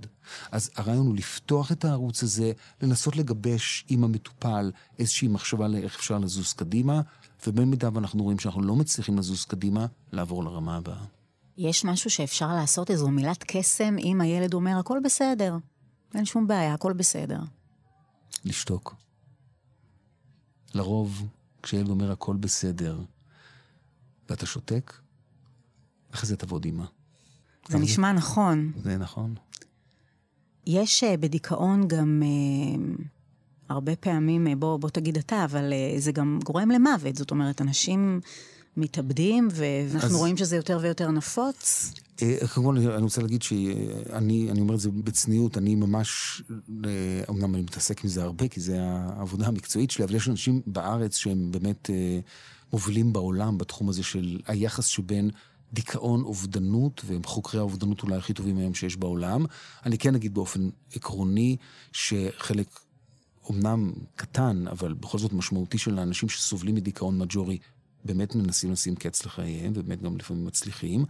אז 0.50 0.70
הרעיון 0.76 1.06
הוא 1.06 1.16
לפתוח 1.16 1.72
את 1.72 1.84
הערוץ 1.84 2.22
הזה, 2.22 2.52
לנסות 2.82 3.16
לגבש 3.16 3.84
עם 3.88 4.04
המטופל 4.04 4.70
איזושהי 4.98 5.28
מחשבה 5.28 5.68
לאיך 5.68 5.96
אפשר 5.96 6.18
לזוז 6.18 6.52
קדימה, 6.52 7.00
ובמידה 7.46 7.88
ואנחנו 7.94 8.22
רואים 8.22 8.38
שאנחנו 8.38 8.62
לא 8.62 8.76
מצליחים 8.76 9.18
לזוז 9.18 9.44
קדימה, 9.44 9.86
לעבור 10.12 10.44
לרמה 10.44 10.76
הבאה. 10.76 11.04
יש 11.58 11.84
משהו 11.84 12.10
שאפשר 12.10 12.54
לעשות, 12.54 12.90
איזו 12.90 13.08
מילת 13.08 13.44
קסם, 13.46 13.96
אם 13.98 14.20
הילד 14.20 14.54
אומר, 14.54 14.78
הכל 14.78 14.98
בסדר, 15.04 15.56
אין 16.14 16.24
שום 16.24 16.46
בעיה, 16.46 16.74
הכל 16.74 16.92
בסדר. 16.92 17.40
לשתוק. 18.44 18.94
לרוב, 20.74 21.28
כשילד 21.62 21.88
אומר 21.88 22.12
הכל 22.12 22.36
בסדר, 22.36 23.00
ואתה 24.28 24.46
שותק, 24.46 24.92
אחרי 26.14 26.28
זה 26.28 26.36
תבוא 26.36 26.58
דמעה. 26.60 26.86
זה 27.68 27.78
נשמע 27.78 28.08
זה... 28.08 28.18
נכון. 28.18 28.72
זה 28.82 28.96
נכון. 28.96 29.34
יש 30.66 31.04
uh, 31.04 31.16
בדיכאון 31.16 31.88
גם 31.88 32.22
uh, 32.22 33.02
הרבה 33.72 33.96
פעמים, 33.96 34.46
uh, 34.46 34.50
בוא, 34.56 34.76
בוא 34.76 34.88
תגיד 34.90 35.18
אתה, 35.18 35.44
אבל 35.44 35.72
uh, 35.72 36.00
זה 36.00 36.12
גם 36.12 36.38
גורם 36.44 36.70
למוות. 36.70 37.16
זאת 37.16 37.30
אומרת, 37.30 37.60
אנשים 37.60 38.20
מתאבדים, 38.76 39.48
ואנחנו 39.52 40.08
אז... 40.08 40.14
רואים 40.14 40.36
שזה 40.36 40.56
יותר 40.56 40.78
ויותר 40.82 41.10
נפוץ. 41.10 41.92
כמובן, 42.54 42.76
אני 42.76 43.02
רוצה 43.02 43.22
להגיד 43.22 43.42
שאני 43.42 44.48
אני 44.50 44.60
אומר 44.60 44.74
את 44.74 44.80
זה 44.80 44.90
בצניעות, 44.90 45.58
אני 45.58 45.74
ממש, 45.74 46.42
אמנם 47.30 47.54
אני 47.54 47.62
מתעסק 47.62 48.04
עם 48.04 48.10
זה 48.10 48.22
הרבה, 48.22 48.48
כי 48.48 48.60
זה 48.60 48.76
העבודה 48.80 49.46
המקצועית 49.46 49.90
שלי, 49.90 50.04
אבל 50.04 50.14
יש 50.14 50.28
אנשים 50.28 50.60
בארץ 50.66 51.16
שהם 51.16 51.50
באמת 51.50 51.90
מובילים 52.72 53.12
בעולם 53.12 53.58
בתחום 53.58 53.88
הזה 53.88 54.02
של 54.02 54.40
היחס 54.46 54.86
שבין 54.86 55.30
דיכאון, 55.72 56.22
אובדנות, 56.22 57.02
והם 57.06 57.24
חוקרי 57.24 57.60
האובדנות 57.60 58.02
אולי 58.02 58.16
הכי 58.16 58.32
טובים 58.32 58.58
היום 58.58 58.74
שיש 58.74 58.96
בעולם. 58.96 59.44
אני 59.86 59.98
כן 59.98 60.14
אגיד 60.14 60.34
באופן 60.34 60.68
עקרוני 60.94 61.56
שחלק, 61.92 62.66
אמנם 63.50 63.92
קטן, 64.16 64.64
אבל 64.66 64.94
בכל 64.94 65.18
זאת 65.18 65.32
משמעותי 65.32 65.78
של 65.78 65.98
האנשים 65.98 66.28
שסובלים 66.28 66.74
מדיכאון 66.74 67.18
מג'ורי, 67.18 67.58
באמת 68.04 68.34
מנסים 68.34 68.72
לשים 68.72 68.94
קץ 68.94 69.26
לחייהם, 69.26 69.72
ובאמת 69.76 70.02
גם 70.02 70.16
לפעמים 70.16 70.44
מצליחים. 70.44 71.04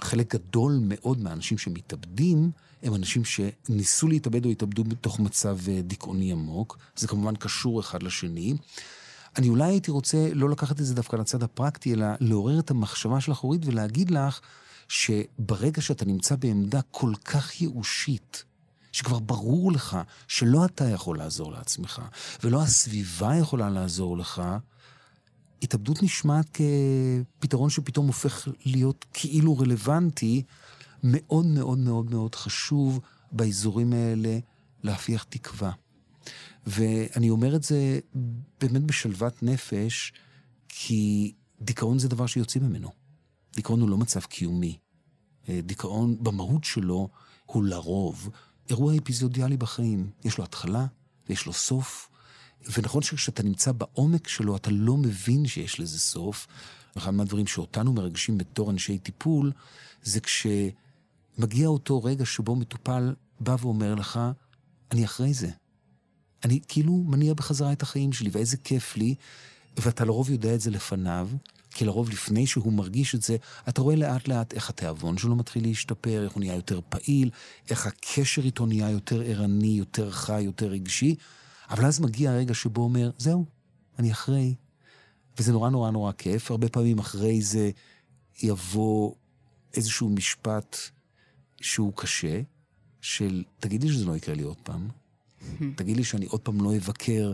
חלק 0.00 0.34
גדול 0.34 0.80
מאוד 0.82 1.20
מהאנשים 1.20 1.58
שמתאבדים, 1.58 2.50
הם 2.82 2.94
אנשים 2.94 3.22
שניסו 3.24 4.08
להתאבד 4.08 4.44
או 4.44 4.50
התאבדו 4.50 4.84
בתוך 4.84 5.20
מצב 5.20 5.58
אה, 5.68 5.82
דיכאוני 5.82 6.32
עמוק. 6.32 6.78
זה 6.96 7.08
כמובן 7.08 7.36
קשור 7.36 7.80
אחד 7.80 8.02
לשני. 8.02 8.54
אני 9.36 9.48
אולי 9.48 9.64
הייתי 9.64 9.90
רוצה 9.90 10.28
לא 10.34 10.50
לקחת 10.50 10.80
את 10.80 10.86
זה 10.86 10.94
דווקא 10.94 11.16
לצד 11.16 11.42
הפרקטי, 11.42 11.94
אלא 11.94 12.06
לעורר 12.20 12.58
את 12.58 12.70
המחשבה 12.70 13.20
שלך, 13.20 13.44
אורית, 13.44 13.66
ולהגיד 13.66 14.10
לך 14.10 14.40
שברגע 14.88 15.82
שאתה 15.82 16.04
נמצא 16.04 16.36
בעמדה 16.36 16.80
כל 16.90 17.12
כך 17.24 17.60
ייאושית, 17.60 18.44
שכבר 18.92 19.18
ברור 19.18 19.72
לך 19.72 19.98
שלא 20.28 20.64
אתה 20.64 20.84
יכול 20.90 21.18
לעזור 21.18 21.52
לעצמך, 21.52 22.02
ולא 22.44 22.62
הסביבה 22.62 23.36
יכולה 23.36 23.70
לעזור 23.70 24.18
לך, 24.18 24.42
התאבדות 25.62 26.02
נשמעת 26.02 26.58
כפתרון 27.38 27.70
שפתאום 27.70 28.06
הופך 28.06 28.48
להיות 28.64 29.04
כאילו 29.12 29.58
רלוונטי, 29.58 30.42
מאוד 31.02 31.46
מאוד 31.46 31.78
מאוד 31.78 32.10
מאוד 32.10 32.34
חשוב 32.34 33.00
באזורים 33.32 33.92
האלה 33.92 34.38
להפיח 34.82 35.22
תקווה. 35.22 35.72
ואני 36.66 37.30
אומר 37.30 37.56
את 37.56 37.62
זה 37.62 37.98
באמת 38.60 38.82
בשלוות 38.82 39.42
נפש, 39.42 40.12
כי 40.68 41.32
דיכאון 41.60 41.98
זה 41.98 42.08
דבר 42.08 42.26
שיוצאים 42.26 42.64
ממנו. 42.64 42.92
דיכאון 43.54 43.80
הוא 43.80 43.88
לא 43.88 43.96
מצב 43.96 44.20
קיומי. 44.20 44.78
אה, 45.48 45.60
דיכאון 45.62 46.24
במהות 46.24 46.64
שלו 46.64 47.08
הוא 47.46 47.64
לרוב 47.64 48.30
אירוע 48.70 48.96
אפיזודיאלי 48.96 49.56
בחיים. 49.56 50.10
יש 50.24 50.38
לו 50.38 50.44
התחלה 50.44 50.86
ויש 51.28 51.46
לו 51.46 51.52
סוף, 51.52 52.08
ונכון 52.76 53.02
שכשאתה 53.02 53.42
נמצא 53.42 53.72
בעומק 53.72 54.28
שלו, 54.28 54.56
אתה 54.56 54.70
לא 54.70 54.96
מבין 54.96 55.46
שיש 55.46 55.80
לזה 55.80 55.98
סוף. 55.98 56.46
אחד 56.96 57.10
מהדברים 57.10 57.46
שאותנו 57.46 57.92
מרגשים 57.92 58.38
בתור 58.38 58.70
אנשי 58.70 58.98
טיפול, 58.98 59.52
זה 60.02 60.20
כשמגיע 60.20 61.68
אותו 61.68 62.02
רגע 62.04 62.26
שבו 62.26 62.56
מטופל 62.56 63.14
בא 63.40 63.56
ואומר 63.60 63.94
לך, 63.94 64.20
אני 64.92 65.04
אחרי 65.04 65.34
זה. 65.34 65.50
אני 66.44 66.60
כאילו 66.68 66.92
מניע 66.92 67.34
בחזרה 67.34 67.72
את 67.72 67.82
החיים 67.82 68.12
שלי, 68.12 68.30
ואיזה 68.32 68.56
כיף 68.56 68.96
לי, 68.96 69.14
ואתה 69.76 70.04
לרוב 70.04 70.30
יודע 70.30 70.54
את 70.54 70.60
זה 70.60 70.70
לפניו, 70.70 71.28
כי 71.78 71.84
לרוב 71.84 72.10
לפני 72.10 72.46
שהוא 72.46 72.72
מרגיש 72.72 73.14
את 73.14 73.22
זה, 73.22 73.36
אתה 73.68 73.80
רואה 73.82 73.96
לאט 73.96 74.28
לאט 74.28 74.54
איך 74.54 74.70
התיאבון 74.70 75.18
שלו 75.18 75.36
מתחיל 75.36 75.62
להשתפר, 75.62 76.24
איך 76.24 76.32
הוא 76.32 76.40
נהיה 76.40 76.54
יותר 76.54 76.80
פעיל, 76.88 77.30
איך 77.70 77.86
הקשר 77.86 78.42
איתו 78.42 78.66
נהיה 78.66 78.90
יותר 78.90 79.20
ערני, 79.20 79.66
יותר 79.66 80.10
חי, 80.10 80.40
יותר 80.40 80.66
רגשי, 80.66 81.14
אבל 81.70 81.86
אז 81.86 82.00
מגיע 82.00 82.30
הרגע 82.30 82.54
שבו 82.54 82.82
אומר, 82.82 83.10
זהו, 83.18 83.44
אני 83.98 84.12
אחרי. 84.12 84.54
וזה 85.38 85.52
נורא 85.52 85.70
נורא 85.70 85.90
נורא 85.90 86.12
כיף. 86.12 86.50
הרבה 86.50 86.68
פעמים 86.68 86.98
אחרי 86.98 87.42
זה 87.42 87.70
יבוא 88.42 89.14
איזשהו 89.74 90.08
משפט 90.08 90.76
שהוא 91.60 91.92
קשה, 91.96 92.40
של 93.00 93.44
תגיד 93.60 93.82
לי 93.82 93.92
שזה 93.92 94.04
לא 94.04 94.16
יקרה 94.16 94.34
לי 94.34 94.42
עוד 94.42 94.58
פעם. 94.62 94.88
תגיד 95.78 95.96
לי 95.96 96.04
שאני 96.04 96.26
עוד 96.26 96.40
פעם 96.40 96.60
לא 96.60 96.76
אבקר 96.76 97.32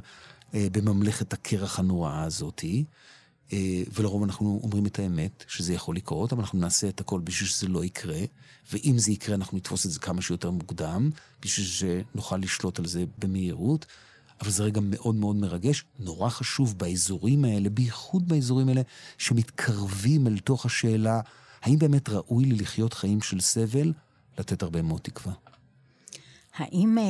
אה, 0.54 0.66
בממלכת 0.72 1.32
הקרח 1.32 1.78
הנוראה 1.78 2.22
הזאתי. 2.22 2.84
אה, 3.54 3.82
ולרוב 3.92 4.22
אנחנו 4.22 4.60
אומרים 4.62 4.86
את 4.86 4.98
האמת, 4.98 5.44
שזה 5.48 5.74
יכול 5.74 5.96
לקרות, 5.96 6.32
אבל 6.32 6.40
אנחנו 6.40 6.58
נעשה 6.58 6.88
את 6.88 7.00
הכל 7.00 7.20
בשביל 7.20 7.48
שזה 7.48 7.68
לא 7.68 7.84
יקרה, 7.84 8.20
ואם 8.72 8.94
זה 8.98 9.12
יקרה 9.12 9.34
אנחנו 9.34 9.56
נתפוס 9.56 9.86
את 9.86 9.90
זה 9.90 10.00
כמה 10.00 10.22
שיותר 10.22 10.50
מוקדם, 10.50 11.10
בשביל 11.42 11.66
שנוכל 11.66 12.36
לשלוט 12.36 12.78
על 12.78 12.86
זה 12.86 13.04
במהירות. 13.18 13.86
אבל 14.40 14.50
זה 14.50 14.62
רגע 14.62 14.80
מאוד 14.82 15.14
מאוד 15.14 15.36
מרגש, 15.36 15.84
נורא 15.98 16.28
חשוב 16.28 16.78
באזורים 16.78 17.44
האלה, 17.44 17.70
בייחוד 17.70 18.28
באזורים 18.28 18.68
האלה 18.68 18.82
שמתקרבים 19.18 20.26
אל 20.26 20.38
תוך 20.38 20.66
השאלה, 20.66 21.20
האם 21.62 21.78
באמת 21.78 22.08
ראוי 22.08 22.44
לי 22.44 22.56
לחיות 22.56 22.94
חיים 22.94 23.20
של 23.22 23.40
סבל? 23.40 23.92
לתת 24.38 24.62
הרבה 24.62 24.82
מאוד 24.82 25.00
תקווה. 25.00 25.32
האם 26.54 26.98
אה, 26.98 27.04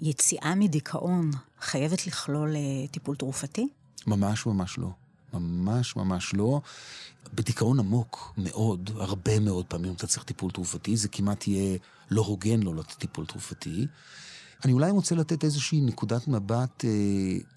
יציאה 0.00 0.54
מדיכאון 0.54 1.30
חייבת 1.60 2.06
לכלול 2.06 2.56
אה, 2.56 2.88
טיפול 2.90 3.16
תרופתי? 3.16 3.68
ממש 4.06 4.46
ממש 4.46 4.78
לא. 4.78 4.88
ממש 5.38 5.96
ממש 5.96 6.34
לא. 6.34 6.60
בדיכאון 7.34 7.78
עמוק 7.78 8.34
מאוד, 8.38 8.90
הרבה 8.94 9.40
מאוד 9.40 9.66
פעמים 9.66 9.92
אתה 9.92 10.06
צריך 10.06 10.24
טיפול 10.24 10.50
תרופתי, 10.50 10.96
זה 10.96 11.08
כמעט 11.08 11.48
יהיה 11.48 11.78
לא 12.10 12.22
הוגן 12.22 12.62
לא 12.62 12.74
לתת 12.74 12.98
טיפול 12.98 13.26
תרופתי. 13.26 13.86
אני 14.64 14.72
אולי 14.72 14.90
רוצה 14.90 15.14
לתת 15.14 15.44
איזושהי 15.44 15.80
נקודת 15.80 16.28
מבט 16.28 16.84
אה, 16.84 16.90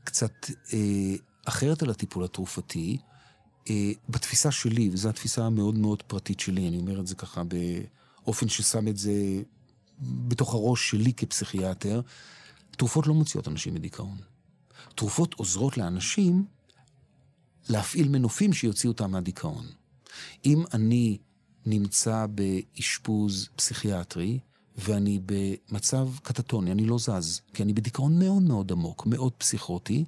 קצת 0.03 0.49
אה, 0.73 1.15
אחרת 1.45 1.83
על 1.83 1.89
הטיפול 1.89 2.23
התרופתי. 2.23 2.97
אה, 3.69 3.91
בתפיסה 4.09 4.51
שלי, 4.51 4.89
וזו 4.93 5.09
התפיסה 5.09 5.45
המאוד 5.45 5.77
מאוד 5.77 6.01
פרטית 6.03 6.39
שלי, 6.39 6.67
אני 6.67 6.77
אומר 6.77 6.99
את 6.99 7.07
זה 7.07 7.15
ככה 7.15 7.41
באופן 8.23 8.49
ששם 8.49 8.87
את 8.87 8.97
זה 8.97 9.13
בתוך 10.01 10.53
הראש 10.53 10.89
שלי 10.89 11.13
כפסיכיאטר, 11.13 12.01
תרופות 12.71 13.07
לא 13.07 13.13
מוציאות 13.13 13.47
אנשים 13.47 13.73
מדיכאון. 13.73 14.17
תרופות 14.95 15.33
עוזרות 15.33 15.77
לאנשים 15.77 16.45
להפעיל 17.69 18.09
מנופים 18.09 18.53
שיוציאו 18.53 18.91
אותם 18.91 19.11
מהדיכאון. 19.11 19.65
אם 20.45 20.63
אני 20.73 21.17
נמצא 21.65 22.25
באשפוז 22.25 23.49
פסיכיאטרי, 23.55 24.39
ואני 24.77 25.19
במצב 25.25 26.09
קטטוני, 26.23 26.71
אני 26.71 26.85
לא 26.85 26.97
זז, 26.97 27.41
כי 27.53 27.63
אני 27.63 27.73
בדיכאון 27.73 28.19
מאוד 28.19 28.43
מאוד 28.43 28.71
עמוק, 28.71 29.05
מאוד 29.05 29.33
פסיכוטי, 29.37 30.05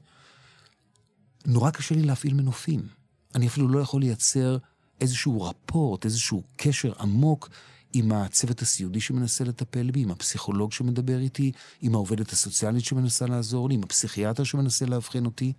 נורא 1.45 1.71
קשה 1.71 1.95
לי 1.95 2.02
להפעיל 2.02 2.34
מנופים. 2.34 2.88
אני 3.36 3.47
אפילו 3.47 3.67
לא 3.67 3.80
יכול 3.80 4.02
לייצר 4.02 4.58
איזשהו 5.02 5.41
רפורט, 5.41 6.06
איזשהו 6.06 6.43
קשר 6.56 6.93
עמוק 7.00 7.50
עם 7.93 8.12
הצוות 8.12 8.62
הסיעודי 8.62 9.00
שמנסה 9.00 9.43
לטפל 9.43 9.91
בי, 9.91 10.02
עם 10.02 10.12
הפסיכולוג 10.12 10.71
שמדבר 10.71 11.19
איתי, 11.19 11.52
עם 11.82 11.95
העובדת 11.95 12.32
הסוציאלית 12.32 12.86
שמנסה 12.86 13.26
לעזור 13.26 13.69
לי, 13.69 13.76
עם 13.76 13.84
הפסיכיאטר 13.84 14.43
שמנסה 14.43 14.86
לאבחן 14.86 15.26
אותי, 15.26 15.54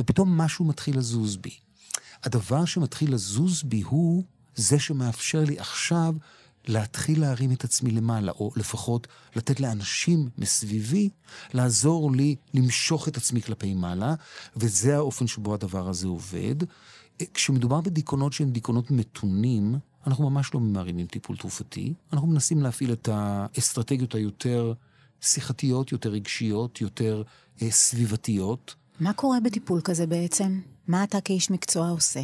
ופתאום 0.00 0.38
משהו 0.38 0.64
מתחיל 0.64 0.98
לזוז 0.98 1.36
בי. 1.36 1.56
הדבר 2.24 2.64
שמתחיל 2.64 3.14
לזוז 3.14 3.62
בי 3.62 3.80
הוא 3.80 4.24
זה 4.54 4.78
שמאפשר 4.78 5.44
לי 5.44 5.58
עכשיו 5.58 6.14
להתחיל 6.68 7.20
להרים 7.20 7.52
את 7.52 7.64
עצמי 7.64 7.90
למעלה, 7.90 8.32
או 8.32 8.50
לפחות 8.56 9.06
לתת 9.36 9.60
לאנשים 9.60 10.28
מסביבי 10.38 11.08
לעזור 11.54 12.12
לי 12.12 12.36
למשוך 12.54 13.08
את 13.08 13.16
עצמי 13.16 13.42
כלפי 13.42 13.74
מעלה, 13.74 14.14
וזה 14.56 14.96
האופן 14.96 15.26
שבו 15.26 15.54
הדבר 15.54 15.88
הזה 15.88 16.06
עובד. 16.06 16.56
כשמדובר 17.34 17.80
בדיכאונות 17.80 18.32
שהם 18.32 18.50
דיכאונות 18.50 18.90
מתונים, 18.90 19.74
אנחנו 20.06 20.30
ממש 20.30 20.54
לא 20.54 20.60
ממהרים 20.60 20.98
עם 20.98 21.06
טיפול 21.06 21.36
תרופתי, 21.36 21.94
אנחנו 22.12 22.28
מנסים 22.28 22.62
להפעיל 22.62 22.92
את 22.92 23.08
האסטרטגיות 23.12 24.14
היותר 24.14 24.72
שיחתיות, 25.20 25.92
יותר 25.92 26.10
רגשיות, 26.10 26.80
יותר 26.80 27.22
אה, 27.62 27.70
סביבתיות. 27.70 28.74
מה 29.00 29.12
קורה 29.12 29.40
בטיפול 29.40 29.80
כזה 29.80 30.06
בעצם? 30.06 30.60
מה 30.86 31.04
אתה 31.04 31.20
כאיש 31.20 31.50
מקצוע 31.50 31.88
עושה? 31.88 32.20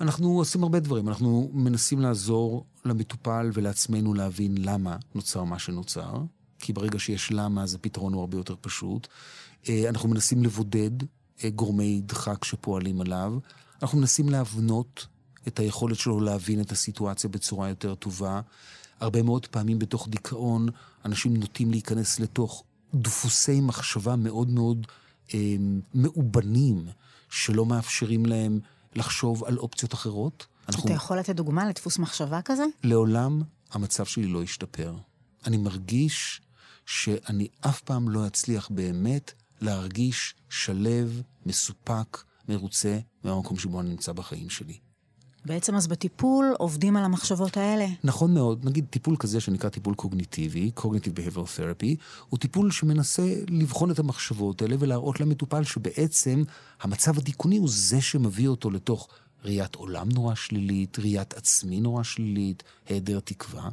אנחנו 0.00 0.38
עושים 0.38 0.62
הרבה 0.62 0.80
דברים. 0.80 1.08
אנחנו 1.08 1.50
מנסים 1.52 2.00
לעזור 2.00 2.66
למטופל 2.84 3.50
ולעצמנו 3.54 4.14
להבין 4.14 4.54
למה 4.58 4.96
נוצר 5.14 5.44
מה 5.44 5.58
שנוצר, 5.58 6.22
כי 6.58 6.72
ברגע 6.72 6.98
שיש 6.98 7.32
למה, 7.32 7.62
אז 7.62 7.74
הפתרון 7.74 8.12
הוא 8.12 8.20
הרבה 8.20 8.36
יותר 8.36 8.54
פשוט. 8.60 9.08
אה, 9.68 9.88
אנחנו 9.88 10.08
מנסים 10.08 10.42
לבודד 10.42 10.90
אה, 11.44 11.50
גורמי 11.50 12.00
דחק 12.06 12.44
שפועלים 12.44 13.00
עליו. 13.00 13.34
אנחנו 13.82 13.98
מנסים 13.98 14.28
להבנות 14.28 15.06
את 15.48 15.58
היכולת 15.58 15.98
שלו 15.98 16.20
להבין 16.20 16.60
את 16.60 16.72
הסיטואציה 16.72 17.30
בצורה 17.30 17.68
יותר 17.68 17.94
טובה. 17.94 18.40
הרבה 19.00 19.22
מאוד 19.22 19.46
פעמים 19.46 19.78
בתוך 19.78 20.08
דיכאון, 20.08 20.68
אנשים 21.04 21.36
נוטים 21.36 21.70
להיכנס 21.70 22.20
לתוך 22.20 22.64
דפוסי 22.94 23.60
מחשבה 23.60 24.16
מאוד 24.16 24.50
מאוד 24.50 24.86
מאובנים, 25.94 26.86
שלא 27.30 27.66
מאפשרים 27.66 28.26
להם 28.26 28.60
לחשוב 28.94 29.44
על 29.44 29.58
אופציות 29.58 29.94
אחרות. 29.94 30.46
אנחנו... 30.68 30.84
אתה 30.84 30.92
יכול 30.92 31.18
לתת 31.18 31.36
דוגמה 31.36 31.68
לדפוס 31.68 31.98
מחשבה 31.98 32.42
כזה? 32.42 32.64
לעולם 32.84 33.42
המצב 33.70 34.04
שלי 34.04 34.26
לא 34.26 34.42
ישתפר. 34.42 34.94
אני 35.46 35.56
מרגיש 35.56 36.40
שאני 36.86 37.48
אף 37.60 37.80
פעם 37.80 38.08
לא 38.08 38.26
אצליח 38.26 38.68
באמת 38.68 39.32
להרגיש 39.60 40.34
שלב, 40.50 41.22
מסופק, 41.46 42.24
מרוצה 42.48 42.98
מהמקום 43.24 43.58
שבו 43.58 43.80
אני 43.80 43.90
נמצא 43.90 44.12
בחיים 44.12 44.50
שלי. 44.50 44.78
בעצם 45.44 45.74
אז 45.74 45.86
בטיפול 45.86 46.54
עובדים 46.58 46.96
על 46.96 47.04
המחשבות 47.04 47.56
האלה. 47.56 47.86
נכון 48.04 48.34
מאוד. 48.34 48.64
נגיד 48.64 48.86
טיפול 48.90 49.16
כזה 49.16 49.40
שנקרא 49.40 49.70
טיפול 49.70 49.94
קוגניטיבי, 49.94 50.70
Cognitive 50.80 51.18
Behavioral 51.18 51.58
Therapy, 51.58 51.96
הוא 52.28 52.38
טיפול 52.38 52.70
שמנסה 52.70 53.34
לבחון 53.48 53.90
את 53.90 53.98
המחשבות 53.98 54.62
האלה 54.62 54.76
ולהראות 54.78 55.20
למטופל 55.20 55.64
שבעצם 55.64 56.42
המצב 56.80 57.18
הדיכאוני 57.18 57.56
הוא 57.56 57.68
זה 57.70 58.00
שמביא 58.00 58.48
אותו 58.48 58.70
לתוך 58.70 59.08
ראיית 59.44 59.74
עולם 59.74 60.08
נורא 60.08 60.34
שלילית, 60.34 60.98
ראיית 60.98 61.34
עצמי 61.34 61.80
נורא 61.80 62.02
שלילית, 62.02 62.62
היעדר 62.88 63.20
תקווה. 63.20 63.68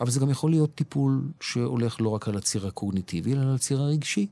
אבל 0.00 0.10
זה 0.10 0.20
גם 0.20 0.30
יכול 0.30 0.50
להיות 0.50 0.74
טיפול 0.74 1.28
שהולך 1.40 2.00
לא 2.00 2.08
רק 2.08 2.28
על 2.28 2.36
הציר 2.36 2.66
הקוגניטיבי, 2.66 3.32
אלא 3.32 3.40
על 3.40 3.54
הציר 3.54 3.80
הרגשי. 3.80 4.26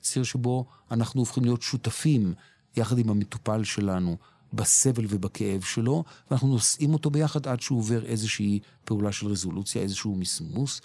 ציר 0.00 0.22
שבו 0.22 0.64
אנחנו 0.90 1.20
הופכים 1.20 1.44
להיות 1.44 1.62
שותפים 1.62 2.34
יחד 2.76 2.98
עם 2.98 3.10
המטופל 3.10 3.64
שלנו 3.64 4.16
בסבל 4.52 5.04
ובכאב 5.08 5.60
שלו, 5.60 6.04
ואנחנו 6.30 6.48
נושאים 6.48 6.92
אותו 6.92 7.10
ביחד 7.10 7.46
עד 7.46 7.60
שהוא 7.60 7.78
עובר 7.78 8.04
איזושהי 8.04 8.60
פעולה 8.84 9.12
של 9.12 9.26
רזולוציה, 9.26 9.82
איזשהו 9.82 10.16
מסמוס, 10.16 10.80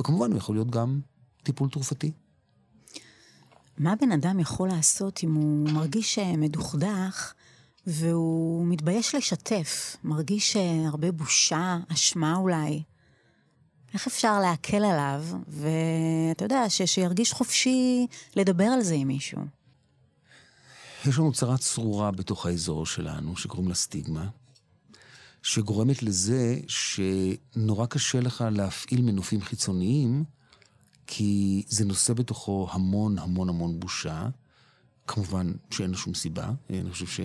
וכמובן 0.00 0.30
הוא 0.30 0.38
יכול 0.38 0.54
להיות 0.54 0.70
גם 0.70 1.00
טיפול 1.42 1.68
תרופתי. 1.68 2.12
מה 3.78 3.94
בן 4.00 4.12
אדם 4.12 4.40
יכול 4.40 4.68
לעשות 4.68 5.24
אם 5.24 5.34
הוא 5.34 5.68
מרגיש 5.70 6.18
מדוכדך 6.18 7.32
והוא 7.86 8.66
מתבייש 8.66 9.14
לשתף, 9.14 9.96
מרגיש 10.04 10.56
הרבה 10.86 11.12
בושה, 11.12 11.78
אשמה 11.88 12.36
אולי? 12.36 12.82
איך 13.94 14.06
אפשר 14.06 14.40
להקל 14.40 14.84
עליו, 14.84 15.24
ואתה 15.48 16.44
יודע, 16.44 16.70
ש- 16.70 16.82
שירגיש 16.82 17.32
חופשי 17.32 18.06
לדבר 18.36 18.64
על 18.64 18.82
זה 18.82 18.94
עם 18.94 19.08
מישהו? 19.08 19.40
יש 21.08 21.18
לנו 21.18 21.32
צרה 21.32 21.58
צרורה 21.58 22.10
בתוך 22.10 22.46
האזור 22.46 22.86
שלנו, 22.86 23.36
שקוראים 23.36 23.68
לה 23.68 23.74
סטיגמה, 23.74 24.28
שגורמת 25.42 26.02
לזה 26.02 26.60
שנורא 26.68 27.86
קשה 27.86 28.20
לך 28.20 28.44
להפעיל 28.50 29.02
מנופים 29.02 29.42
חיצוניים, 29.42 30.24
כי 31.06 31.62
זה 31.68 31.84
נושא 31.84 32.12
בתוכו 32.12 32.68
המון 32.70 33.18
המון 33.18 33.48
המון 33.48 33.80
בושה. 33.80 34.28
כמובן 35.06 35.52
שאין 35.70 35.90
לו 35.90 35.96
שום 35.96 36.14
סיבה. 36.14 36.50
אני 36.70 36.90
חושב 36.90 37.22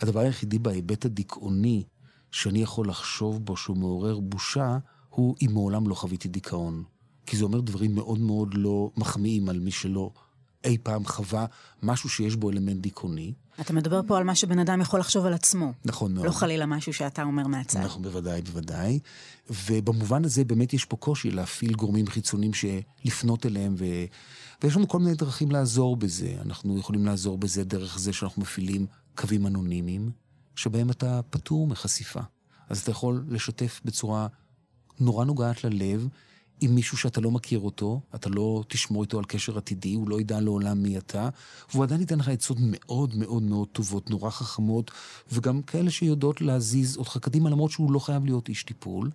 שהדבר 0.00 0.20
היחידי 0.20 0.58
בהיבט 0.58 1.04
הדיכאוני 1.04 1.84
שאני 2.30 2.62
יכול 2.62 2.88
לחשוב 2.88 3.44
בו 3.44 3.56
שהוא 3.56 3.76
מעורר 3.76 4.20
בושה, 4.20 4.78
הוא 5.08 5.36
אם 5.42 5.50
מעולם 5.52 5.88
לא 5.88 5.94
חוויתי 5.94 6.28
דיכאון. 6.28 6.84
כי 7.26 7.36
זה 7.36 7.44
אומר 7.44 7.60
דברים 7.60 7.94
מאוד 7.94 8.18
מאוד 8.18 8.54
לא 8.54 8.90
מחמיאים 8.96 9.48
על 9.48 9.58
מי 9.58 9.70
שלא 9.70 10.10
אי 10.64 10.78
פעם 10.78 11.04
חווה 11.04 11.46
משהו 11.82 12.08
שיש 12.08 12.36
בו 12.36 12.50
אלמנט 12.50 12.80
דיכאוני. 12.82 13.32
אתה 13.60 13.72
מדבר 13.72 14.00
פה 14.06 14.18
על 14.18 14.24
מה 14.24 14.34
שבן 14.34 14.58
אדם 14.58 14.80
יכול 14.80 15.00
לחשוב 15.00 15.26
על 15.26 15.32
עצמו. 15.32 15.72
נכון 15.84 16.14
מאוד. 16.14 16.26
לא 16.26 16.30
חלילה 16.30 16.66
משהו 16.66 16.92
שאתה 16.92 17.22
אומר 17.22 17.46
מהצד. 17.46 17.80
נכון, 17.80 18.02
בוודאי, 18.02 18.42
בוודאי. 18.42 18.98
ובמובן 19.50 20.24
הזה 20.24 20.44
באמת 20.44 20.72
יש 20.72 20.84
פה 20.84 20.96
קושי 20.96 21.30
להפעיל 21.30 21.74
גורמים 21.74 22.06
חיצוניים 22.06 22.52
שלפנות 22.54 23.46
אליהם, 23.46 23.74
ו... 23.78 23.84
ויש 24.62 24.76
לנו 24.76 24.88
כל 24.88 24.98
מיני 24.98 25.14
דרכים 25.14 25.50
לעזור 25.50 25.96
בזה. 25.96 26.36
אנחנו 26.40 26.78
יכולים 26.78 27.06
לעזור 27.06 27.38
בזה 27.38 27.64
דרך 27.64 27.98
זה 27.98 28.12
שאנחנו 28.12 28.42
מפעילים 28.42 28.86
קווים 29.14 29.46
אנונימיים, 29.46 30.10
שבהם 30.56 30.90
אתה 30.90 31.20
פטור 31.30 31.66
מחשיפה. 31.66 32.20
אז 32.68 32.80
אתה 32.80 32.90
יכול 32.90 33.24
לשתף 33.28 33.80
בצורה 33.84 34.26
נורא 35.00 35.24
נוגעת 35.24 35.64
ללב, 35.64 36.08
עם 36.60 36.74
מישהו 36.74 36.98
שאתה 36.98 37.20
לא 37.20 37.30
מכיר 37.30 37.58
אותו, 37.58 38.00
אתה 38.14 38.28
לא 38.28 38.64
תשמור 38.68 39.02
איתו 39.02 39.18
על 39.18 39.24
קשר 39.24 39.58
עתידי, 39.58 39.94
הוא 39.94 40.08
לא 40.08 40.20
ידע 40.20 40.40
לעולם 40.40 40.82
מי 40.82 40.98
אתה, 40.98 41.28
והוא 41.72 41.84
עדיין 41.84 42.00
ייתן 42.00 42.18
לך 42.18 42.28
עצות 42.28 42.56
מאוד 42.60 43.14
מאוד 43.14 43.42
מאוד 43.42 43.68
טובות, 43.68 44.10
נורא 44.10 44.30
חכמות, 44.30 44.90
וגם 45.32 45.62
כאלה 45.62 45.90
שיודעות 45.90 46.40
להזיז 46.40 46.96
אותך 46.96 47.18
קדימה, 47.20 47.50
למרות 47.50 47.70
שהוא 47.70 47.92
לא 47.92 47.98
חייב 47.98 48.24
להיות 48.24 48.48
איש 48.48 48.62
טיפול. 48.62 49.10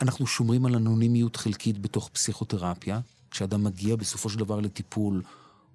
אנחנו 0.00 0.26
שומרים 0.26 0.66
על 0.66 0.74
אנונימיות 0.74 1.36
חלקית 1.36 1.78
בתוך 1.78 2.10
פסיכותרפיה. 2.12 3.00
כשאדם 3.30 3.64
מגיע 3.64 3.96
בסופו 3.96 4.30
של 4.30 4.38
דבר 4.38 4.60
לטיפול, 4.60 5.22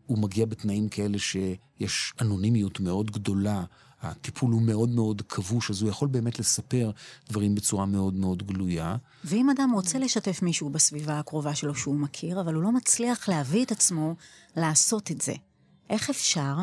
הוא 0.05 0.17
מגיע 0.17 0.45
בתנאים 0.45 0.89
כאלה 0.89 1.19
שיש 1.19 2.13
אנונימיות 2.21 2.79
מאוד 2.79 3.11
גדולה, 3.11 3.63
הטיפול 4.03 4.51
הוא 4.51 4.61
מאוד 4.61 4.89
מאוד 4.89 5.21
כבוש, 5.21 5.69
אז 5.71 5.81
הוא 5.81 5.89
יכול 5.89 6.07
באמת 6.07 6.39
לספר 6.39 6.91
דברים 7.29 7.55
בצורה 7.55 7.85
מאוד 7.85 8.13
מאוד 8.13 8.47
גלויה. 8.47 8.95
ואם 9.23 9.49
אדם 9.49 9.71
רוצה 9.73 9.99
לשתף 9.99 10.41
מישהו 10.41 10.69
בסביבה 10.69 11.19
הקרובה 11.19 11.55
שלו 11.55 11.75
שהוא 11.75 11.95
מכיר, 11.95 12.41
אבל 12.41 12.53
הוא 12.53 12.63
לא 12.63 12.71
מצליח 12.71 13.29
להביא 13.29 13.65
את 13.65 13.71
עצמו 13.71 14.15
לעשות 14.55 15.11
את 15.11 15.21
זה, 15.21 15.33
איך 15.89 16.09
אפשר? 16.09 16.55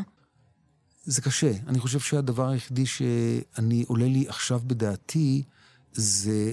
זה 1.05 1.23
קשה. 1.23 1.53
אני 1.67 1.79
חושב 1.79 2.01
שהדבר 2.01 2.49
היחידי 2.49 2.87
שאני 2.87 3.85
עולה 3.89 4.07
לי 4.07 4.29
עכשיו 4.29 4.61
בדעתי, 4.67 5.43
זה 5.93 6.53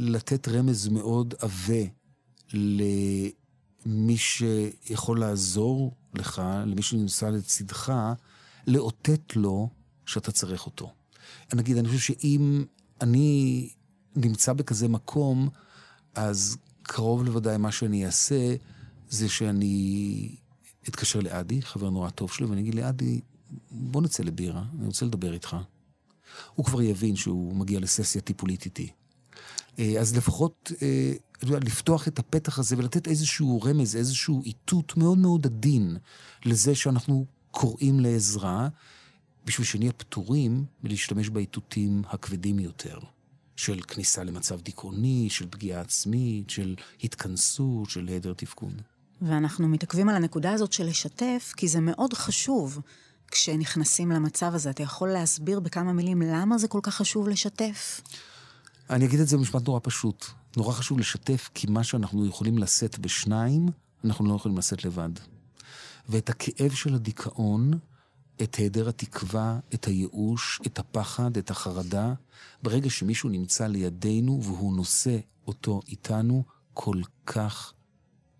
לתת 0.00 0.48
רמז 0.48 0.88
מאוד 0.88 1.34
עבה 1.38 1.84
למי 2.52 4.16
שיכול 4.16 5.20
לעזור 5.20 5.94
לך, 6.14 6.42
למי 6.66 6.82
שנמצא 6.82 7.30
לצדך, 7.30 7.92
לאותת 8.66 9.36
לו 9.36 9.68
שאתה 10.06 10.32
צריך 10.32 10.66
אותו. 10.66 10.92
נגיד, 11.54 11.76
אני 11.76 11.88
חושב 11.88 12.00
שאם 12.00 12.64
אני 13.00 13.68
נמצא 14.16 14.52
בכזה 14.52 14.88
מקום, 14.88 15.48
אז 16.14 16.56
קרוב 16.82 17.24
לוודאי 17.24 17.56
מה 17.56 17.72
שאני 17.72 18.06
אעשה, 18.06 18.54
זה 19.08 19.28
שאני 19.28 20.28
אתקשר 20.88 21.20
לאדי, 21.20 21.62
חבר 21.62 21.90
נורא 21.90 22.10
טוב 22.10 22.32
שלי, 22.32 22.46
ואני 22.46 22.60
אגיד 22.60 22.74
לאדי, 22.74 23.20
בוא 23.70 24.02
נצא 24.02 24.22
לבירה, 24.22 24.64
אני 24.78 24.86
רוצה 24.86 25.06
לדבר 25.06 25.34
איתך. 25.34 25.56
הוא 26.54 26.66
כבר 26.66 26.82
יבין 26.82 27.16
שהוא 27.16 27.56
מגיע 27.56 27.80
לססיה 27.80 28.20
טיפולית 28.20 28.64
איתי. 28.64 28.90
אז 30.00 30.16
לפחות 30.16 30.72
לפתוח 31.42 32.08
את 32.08 32.18
הפתח 32.18 32.58
הזה 32.58 32.76
ולתת 32.78 33.08
איזשהו 33.08 33.62
רמז, 33.62 33.96
איזשהו 33.96 34.42
איתות 34.42 34.96
מאוד 34.96 35.18
מאוד 35.18 35.46
עדין 35.46 35.96
לזה 36.44 36.74
שאנחנו 36.74 37.26
קוראים 37.50 38.00
לעזרה, 38.00 38.68
בשביל 39.46 39.66
שנהיה 39.66 39.92
פטורים 39.92 40.64
מלהשתמש 40.82 41.28
באיתותים 41.28 42.02
הכבדים 42.06 42.58
יותר, 42.58 42.98
של 43.56 43.80
כניסה 43.82 44.24
למצב 44.24 44.60
דיכאוני, 44.60 45.26
של 45.30 45.46
פגיעה 45.50 45.80
עצמית, 45.80 46.50
של 46.50 46.74
התכנסות, 47.04 47.90
של 47.90 48.08
היעדר 48.08 48.32
תפקוד. 48.32 48.82
ואנחנו 49.22 49.68
מתעכבים 49.68 50.08
על 50.08 50.16
הנקודה 50.16 50.52
הזאת 50.52 50.72
של 50.72 50.86
לשתף, 50.86 51.52
כי 51.56 51.68
זה 51.68 51.80
מאוד 51.80 52.12
חשוב 52.12 52.80
כשנכנסים 53.30 54.10
למצב 54.10 54.54
הזה. 54.54 54.70
אתה 54.70 54.82
יכול 54.82 55.08
להסביר 55.08 55.60
בכמה 55.60 55.92
מילים 55.92 56.22
למה 56.22 56.58
זה 56.58 56.68
כל 56.68 56.80
כך 56.82 56.94
חשוב 56.94 57.28
לשתף? 57.28 58.00
אני 58.90 59.06
אגיד 59.06 59.20
את 59.20 59.28
זה 59.28 59.36
במשפט 59.36 59.66
נורא 59.66 59.80
פשוט. 59.82 60.26
נורא 60.56 60.72
חשוב 60.72 60.98
לשתף, 60.98 61.50
כי 61.54 61.66
מה 61.70 61.84
שאנחנו 61.84 62.26
יכולים 62.26 62.58
לשאת 62.58 62.98
בשניים, 62.98 63.68
אנחנו 64.04 64.26
לא 64.26 64.34
יכולים 64.34 64.58
לשאת 64.58 64.84
לבד. 64.84 65.10
ואת 66.08 66.30
הכאב 66.30 66.72
של 66.72 66.94
הדיכאון, 66.94 67.70
את 68.42 68.54
היעדר 68.54 68.88
התקווה, 68.88 69.58
את 69.74 69.84
הייאוש, 69.84 70.60
את 70.66 70.78
הפחד, 70.78 71.36
את 71.36 71.50
החרדה, 71.50 72.14
ברגע 72.62 72.90
שמישהו 72.90 73.28
נמצא 73.28 73.66
לידינו 73.66 74.42
והוא 74.42 74.76
נושא 74.76 75.18
אותו 75.46 75.80
איתנו, 75.88 76.42
כל 76.74 77.00
כך 77.26 77.72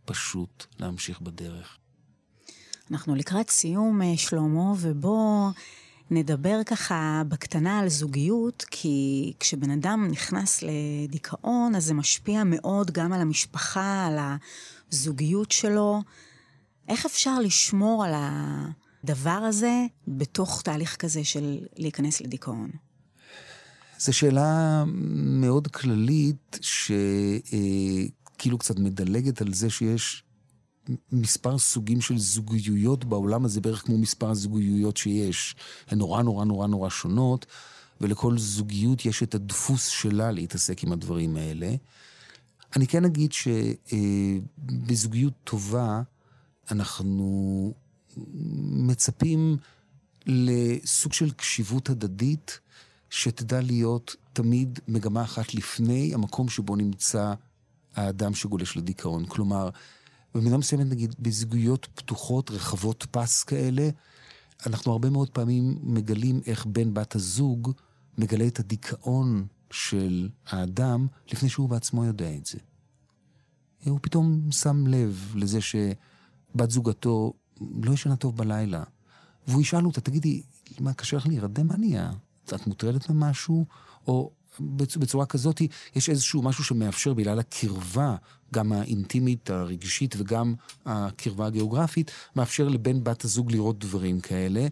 פשוט 0.04 0.66
להמשיך 0.78 1.20
בדרך. 1.20 1.78
אנחנו 2.90 3.14
לקראת 3.14 3.50
סיום, 3.50 4.00
שלמה, 4.16 4.72
ובוא 4.78 5.50
נדבר 6.10 6.60
ככה 6.66 7.22
בקטנה 7.28 7.78
על 7.78 7.88
זוגיות, 7.88 8.64
כי 8.70 9.32
כשבן 9.40 9.70
אדם 9.70 10.08
נכנס 10.10 10.62
לדיכאון, 10.62 11.74
אז 11.74 11.84
זה 11.84 11.94
משפיע 11.94 12.42
מאוד 12.44 12.90
גם 12.90 13.12
על 13.12 13.20
המשפחה, 13.20 14.06
על 14.06 14.18
הזוגיות 14.92 15.52
שלו. 15.52 16.02
איך 16.88 17.06
אפשר 17.06 17.40
לשמור 17.40 18.04
על 18.04 18.14
הדבר 19.06 19.30
הזה 19.30 19.86
בתוך 20.08 20.62
תהליך 20.62 20.96
כזה 20.96 21.24
של 21.24 21.58
להיכנס 21.76 22.20
לדיכאון? 22.20 22.70
זו 23.98 24.12
שאלה 24.12 24.84
מאוד 25.14 25.66
כללית, 25.66 26.58
שכאילו 26.60 28.58
קצת 28.58 28.78
מדלגת 28.78 29.40
על 29.40 29.54
זה 29.54 29.70
שיש 29.70 30.22
מספר 31.12 31.58
סוגים 31.58 32.00
של 32.00 32.18
זוגיות 32.18 33.04
בעולם 33.04 33.44
הזה, 33.44 33.60
בערך 33.60 33.82
כמו 33.82 33.98
מספר 33.98 34.30
הזוגיות 34.30 34.96
שיש. 34.96 35.56
הן 35.88 35.98
נורא 35.98 36.22
נורא 36.22 36.44
נורא 36.44 36.66
נורא 36.66 36.90
שונות, 36.90 37.46
ולכל 38.00 38.38
זוגיות 38.38 39.06
יש 39.06 39.22
את 39.22 39.34
הדפוס 39.34 39.86
שלה 39.86 40.30
להתעסק 40.30 40.84
עם 40.84 40.92
הדברים 40.92 41.36
האלה. 41.36 41.74
אני 42.76 42.86
כן 42.86 43.04
אגיד 43.04 43.32
שבזוגיות 43.32 45.32
טובה 45.44 46.02
אנחנו 46.70 47.74
מצפים 48.70 49.56
לסוג 50.26 51.12
של 51.12 51.30
קשיבות 51.30 51.90
הדדית, 51.90 52.60
שתדע 53.10 53.60
להיות 53.60 54.16
תמיד 54.32 54.78
מגמה 54.88 55.22
אחת 55.22 55.54
לפני 55.54 56.14
המקום 56.14 56.48
שבו 56.48 56.76
נמצא 56.76 57.34
האדם 57.94 58.34
שגולש 58.34 58.76
לדיכאון. 58.76 59.26
כלומר, 59.26 59.70
במידה 60.34 60.56
מסוימת, 60.56 60.86
נגיד, 60.86 61.14
בזוגיות 61.18 61.88
פתוחות, 61.94 62.50
רחבות 62.50 63.06
פס 63.10 63.42
כאלה, 63.42 63.88
אנחנו 64.66 64.92
הרבה 64.92 65.10
מאוד 65.10 65.30
פעמים 65.30 65.78
מגלים 65.82 66.40
איך 66.46 66.66
בן 66.66 66.94
בת 66.94 67.14
הזוג 67.14 67.72
מגלה 68.18 68.46
את 68.46 68.60
הדיכאון 68.60 69.46
של 69.70 70.28
האדם 70.46 71.06
לפני 71.32 71.48
שהוא 71.48 71.68
בעצמו 71.68 72.04
יודע 72.04 72.36
את 72.36 72.46
זה. 72.46 72.58
הוא 73.84 73.98
פתאום 74.02 74.52
שם 74.52 74.86
לב 74.86 75.32
לזה 75.36 75.60
שבת 75.60 76.70
זוגתו 76.70 77.32
לא 77.82 77.92
ישנה 77.92 78.16
טוב 78.16 78.36
בלילה, 78.36 78.82
והוא 79.48 79.62
ישאל 79.62 79.86
אותה, 79.86 80.00
תגידי, 80.00 80.42
מה, 80.80 80.94
קשה 80.94 81.16
לך 81.16 81.26
להירדם? 81.26 81.66
מה 81.66 81.76
נהיה? 81.76 82.10
את 82.44 82.66
מוטרדת 82.66 83.10
ממשהו? 83.10 83.66
או 84.06 84.30
בצורה 84.60 85.26
כזאת, 85.26 85.62
יש 85.96 86.10
איזשהו 86.10 86.42
משהו 86.42 86.64
שמאפשר 86.64 87.14
בגלל 87.14 87.38
הקרבה, 87.38 88.16
גם 88.54 88.72
האינטימית, 88.72 89.50
הרגשית 89.50 90.14
וגם 90.18 90.54
הקרבה 90.86 91.46
הגיאוגרפית, 91.46 92.10
מאפשר 92.36 92.68
לבן 92.68 93.04
בת 93.04 93.24
הזוג 93.24 93.52
לראות 93.52 93.78
דברים 93.78 94.20
כאלה. 94.20 94.66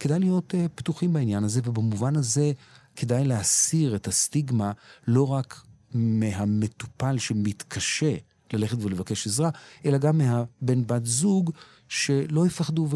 כדאי 0.00 0.18
להיות 0.18 0.54
uh, 0.54 0.68
פתוחים 0.74 1.12
בעניין 1.12 1.44
הזה, 1.44 1.60
ובמובן 1.64 2.16
הזה 2.16 2.52
כדאי 2.96 3.24
להסיר 3.24 3.96
את 3.96 4.08
הסטיגמה 4.08 4.72
לא 5.06 5.28
רק 5.28 5.62
מהמטופל 5.94 7.18
שמתקשה 7.18 8.14
ללכת 8.52 8.78
ולבקש 8.82 9.26
עזרה, 9.26 9.50
אלא 9.84 9.98
גם 9.98 10.18
מהבן 10.18 10.86
בת 10.86 11.06
זוג 11.06 11.50
שלא 11.88 12.46
יפחדו 12.46 12.88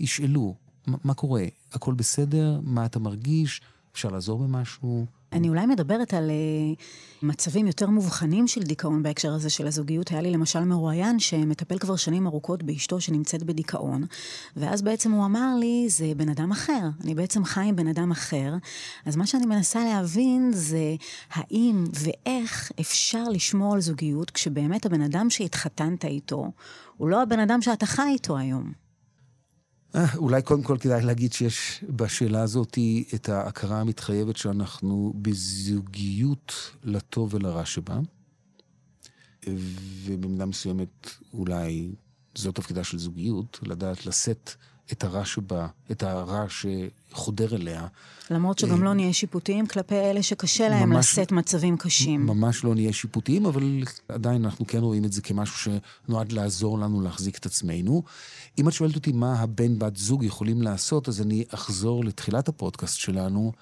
וישאלו, 0.00 0.54
מה 0.86 1.14
קורה? 1.14 1.44
הכל 1.72 1.94
בסדר? 1.94 2.60
מה 2.62 2.86
אתה 2.86 2.98
מרגיש? 2.98 3.60
אפשר 3.92 4.08
לעזור 4.08 4.38
במשהו? 4.38 5.06
אני 5.32 5.48
אולי 5.48 5.66
מדברת 5.66 6.14
על 6.14 6.30
uh, 6.30 6.82
מצבים 7.22 7.66
יותר 7.66 7.86
מובחנים 7.86 8.46
של 8.46 8.62
דיכאון 8.62 9.02
בהקשר 9.02 9.32
הזה 9.32 9.50
של 9.50 9.66
הזוגיות. 9.66 10.10
היה 10.10 10.20
לי 10.20 10.30
למשל 10.30 10.60
מרואיין 10.60 11.18
שמטפל 11.18 11.78
כבר 11.78 11.96
שנים 11.96 12.26
ארוכות 12.26 12.62
באשתו 12.62 13.00
שנמצאת 13.00 13.42
בדיכאון, 13.42 14.04
ואז 14.56 14.82
בעצם 14.82 15.12
הוא 15.12 15.24
אמר 15.24 15.54
לי, 15.60 15.86
זה 15.88 16.12
בן 16.16 16.28
אדם 16.28 16.50
אחר, 16.52 16.88
אני 17.04 17.14
בעצם 17.14 17.44
חי 17.44 17.60
עם 17.60 17.76
בן 17.76 17.86
אדם 17.86 18.10
אחר. 18.10 18.54
אז 19.06 19.16
מה 19.16 19.26
שאני 19.26 19.46
מנסה 19.46 19.84
להבין 19.84 20.50
זה 20.54 20.96
האם 21.32 21.84
ואיך 21.92 22.72
אפשר 22.80 23.24
לשמור 23.28 23.74
על 23.74 23.80
זוגיות 23.80 24.30
כשבאמת 24.30 24.86
הבן 24.86 25.02
אדם 25.02 25.30
שהתחתנת 25.30 26.04
איתו, 26.04 26.50
הוא 26.96 27.08
לא 27.08 27.22
הבן 27.22 27.40
אדם 27.40 27.62
שאתה 27.62 27.86
חי 27.86 28.08
איתו 28.12 28.38
היום. 28.38 28.81
אה, 29.94 30.14
אולי 30.16 30.42
קודם 30.42 30.62
כל 30.62 30.76
כדאי 30.80 31.02
להגיד 31.02 31.32
שיש 31.32 31.84
בשאלה 31.88 32.42
הזאת 32.42 32.78
את 33.14 33.28
ההכרה 33.28 33.80
המתחייבת 33.80 34.36
שאנחנו 34.36 35.12
בזוגיות 35.16 36.52
לטוב 36.84 37.34
ולרע 37.34 37.64
שבה, 37.64 37.98
ובמידה 40.04 40.46
מסוימת 40.46 41.10
אולי 41.32 41.92
זו 42.34 42.52
תפקידה 42.52 42.84
של 42.84 42.98
זוגיות, 42.98 43.60
לדעת 43.62 44.06
לשאת 44.06 44.50
את 44.92 45.04
הרע 45.04 45.24
שבה, 45.24 45.66
את 45.90 46.02
הרע 46.02 46.44
שחודר 46.48 47.54
אליה. 47.54 47.86
למרות 48.30 48.58
שגם 48.58 48.78
אה, 48.78 48.84
לא 48.84 48.94
נהיה 48.94 49.12
שיפוטיים 49.12 49.66
כלפי 49.66 49.94
אלה 49.94 50.22
שקשה 50.22 50.68
להם 50.68 50.90
ממש, 50.90 51.12
לשאת 51.12 51.32
מצבים 51.32 51.76
קשים. 51.76 52.26
ממש 52.26 52.64
לא 52.64 52.74
נהיה 52.74 52.92
שיפוטיים, 52.92 53.46
אבל 53.46 53.82
עדיין 54.08 54.44
אנחנו 54.44 54.66
כן 54.66 54.78
רואים 54.78 55.04
את 55.04 55.12
זה 55.12 55.22
כמשהו 55.22 55.72
שנועד 56.06 56.32
לעזור 56.32 56.78
לנו 56.78 57.00
להחזיק 57.00 57.38
את 57.38 57.46
עצמנו. 57.46 58.02
אם 58.58 58.68
את 58.68 58.72
שואלת 58.72 58.94
אותי 58.94 59.12
מה 59.12 59.40
הבן 59.40 59.78
בת 59.78 59.96
זוג 59.96 60.24
יכולים 60.24 60.62
לעשות, 60.62 61.08
אז 61.08 61.20
אני 61.20 61.44
אחזור 61.48 62.04
לתחילת 62.04 62.48
הפודקאסט 62.48 62.98
שלנו, 62.98 63.52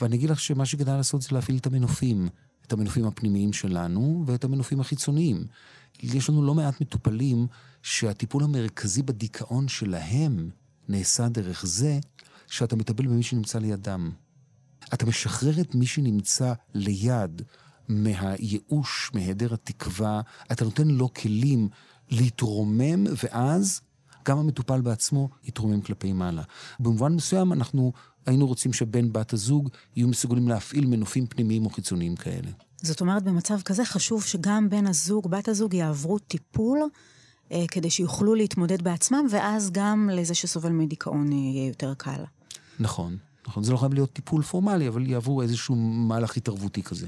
ואני 0.00 0.16
אגיד 0.16 0.30
לך 0.30 0.40
שמה 0.40 0.66
שכדאי 0.66 0.96
לעשות 0.96 1.22
זה 1.22 1.28
להפעיל 1.32 1.56
את 1.56 1.66
המנופים. 1.66 2.28
את 2.66 2.72
המנופים 2.72 3.04
הפנימיים 3.04 3.52
שלנו 3.52 4.24
ואת 4.26 4.44
המנופים 4.44 4.80
החיצוניים. 4.80 5.44
יש 6.02 6.28
לנו 6.28 6.42
לא 6.42 6.54
מעט 6.54 6.80
מטופלים 6.80 7.46
שהטיפול 7.82 8.44
המרכזי 8.44 9.02
בדיכאון 9.02 9.68
שלהם 9.68 10.50
נעשה 10.88 11.28
דרך 11.28 11.66
זה 11.66 11.98
שאתה 12.46 12.76
מטפל 12.76 13.06
במי 13.06 13.22
שנמצא 13.22 13.58
לידם. 13.58 14.10
אתה 14.94 15.06
משחרר 15.06 15.60
את 15.60 15.74
מי 15.74 15.86
שנמצא 15.86 16.52
ליד 16.74 17.42
מהייאוש, 17.88 19.10
מהיעדר 19.14 19.54
התקווה, 19.54 20.20
אתה 20.52 20.64
נותן 20.64 20.88
לו 20.88 21.14
כלים 21.14 21.68
להתרומם, 22.10 23.04
ואז 23.24 23.80
גם 24.28 24.38
המטופל 24.38 24.80
בעצמו 24.80 25.28
יתרומם 25.44 25.80
כלפי 25.80 26.12
מעלה. 26.12 26.42
במובן 26.80 27.12
מסוים 27.12 27.52
אנחנו 27.52 27.92
היינו 28.26 28.46
רוצים 28.46 28.72
שבן 28.72 29.12
בת 29.12 29.32
הזוג 29.32 29.68
יהיו 29.96 30.08
מסוגלים 30.08 30.48
להפעיל 30.48 30.86
מנופים 30.86 31.26
פנימיים 31.26 31.64
או 31.64 31.70
חיצוניים 31.70 32.16
כאלה. 32.16 32.50
זאת 32.82 33.00
אומרת, 33.00 33.22
במצב 33.22 33.62
כזה 33.62 33.84
חשוב 33.84 34.24
שגם 34.24 34.70
בן 34.70 34.86
הזוג, 34.86 35.30
בת 35.30 35.48
הזוג, 35.48 35.74
יעברו 35.74 36.18
טיפול 36.18 36.78
כדי 37.70 37.90
שיוכלו 37.90 38.34
להתמודד 38.34 38.82
בעצמם, 38.82 39.26
ואז 39.30 39.70
גם 39.70 40.10
לזה 40.12 40.34
שסובל 40.34 40.72
מדיכאון 40.72 41.32
אה, 41.32 41.36
יהיה 41.36 41.68
יותר 41.68 41.94
קל. 41.94 42.24
נכון, 42.80 43.16
נכון. 43.46 43.64
זה 43.64 43.72
לא 43.72 43.76
חייב 43.76 43.94
להיות 43.94 44.12
טיפול 44.12 44.42
פורמלי, 44.42 44.88
אבל 44.88 45.06
יעברו 45.06 45.42
איזשהו 45.42 45.76
מהלך 45.76 46.36
התערבותי 46.36 46.82
כזה. 46.82 47.06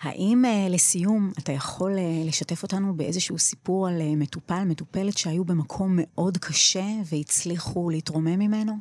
האם 0.00 0.44
uh, 0.44 0.72
לסיום 0.72 1.32
אתה 1.38 1.52
יכול 1.52 1.92
לשתף 2.26 2.62
אותנו 2.62 2.96
באיזשהו 2.96 3.38
סיפור 3.38 3.88
על 3.88 4.02
מטופל, 4.16 4.64
מטופלת 4.64 5.18
שהיו 5.18 5.44
במקום 5.44 5.98
מאוד 6.00 6.38
קשה 6.38 6.86
והצליחו 7.04 7.90
להתרומם 7.90 8.38
ממנו? 8.38 8.72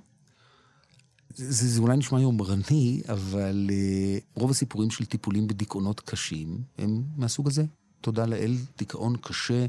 זה, 1.35 1.67
זה 1.67 1.81
אולי 1.81 1.97
נשמע 1.97 2.21
יומרני, 2.21 3.01
אבל 3.09 3.69
uh, 3.69 4.39
רוב 4.39 4.51
הסיפורים 4.51 4.89
של 4.89 5.05
טיפולים 5.05 5.47
בדיכאונות 5.47 5.99
קשים 5.99 6.61
הם 6.77 7.03
מהסוג 7.17 7.47
הזה. 7.47 7.65
תודה 8.01 8.25
לאל, 8.25 8.55
דיכאון 8.77 9.15
קשה 9.21 9.65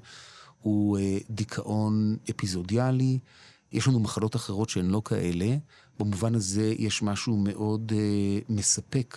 הוא 0.60 0.98
uh, 0.98 1.00
דיכאון 1.30 2.16
אפיזודיאלי. 2.30 3.18
יש 3.72 3.88
לנו 3.88 4.00
מחלות 4.00 4.36
אחרות 4.36 4.68
שהן 4.68 4.86
לא 4.86 5.02
כאלה. 5.04 5.56
במובן 5.98 6.34
הזה 6.34 6.74
יש 6.78 7.02
משהו 7.02 7.36
מאוד 7.36 7.92
uh, 7.92 8.44
מספק 8.48 9.16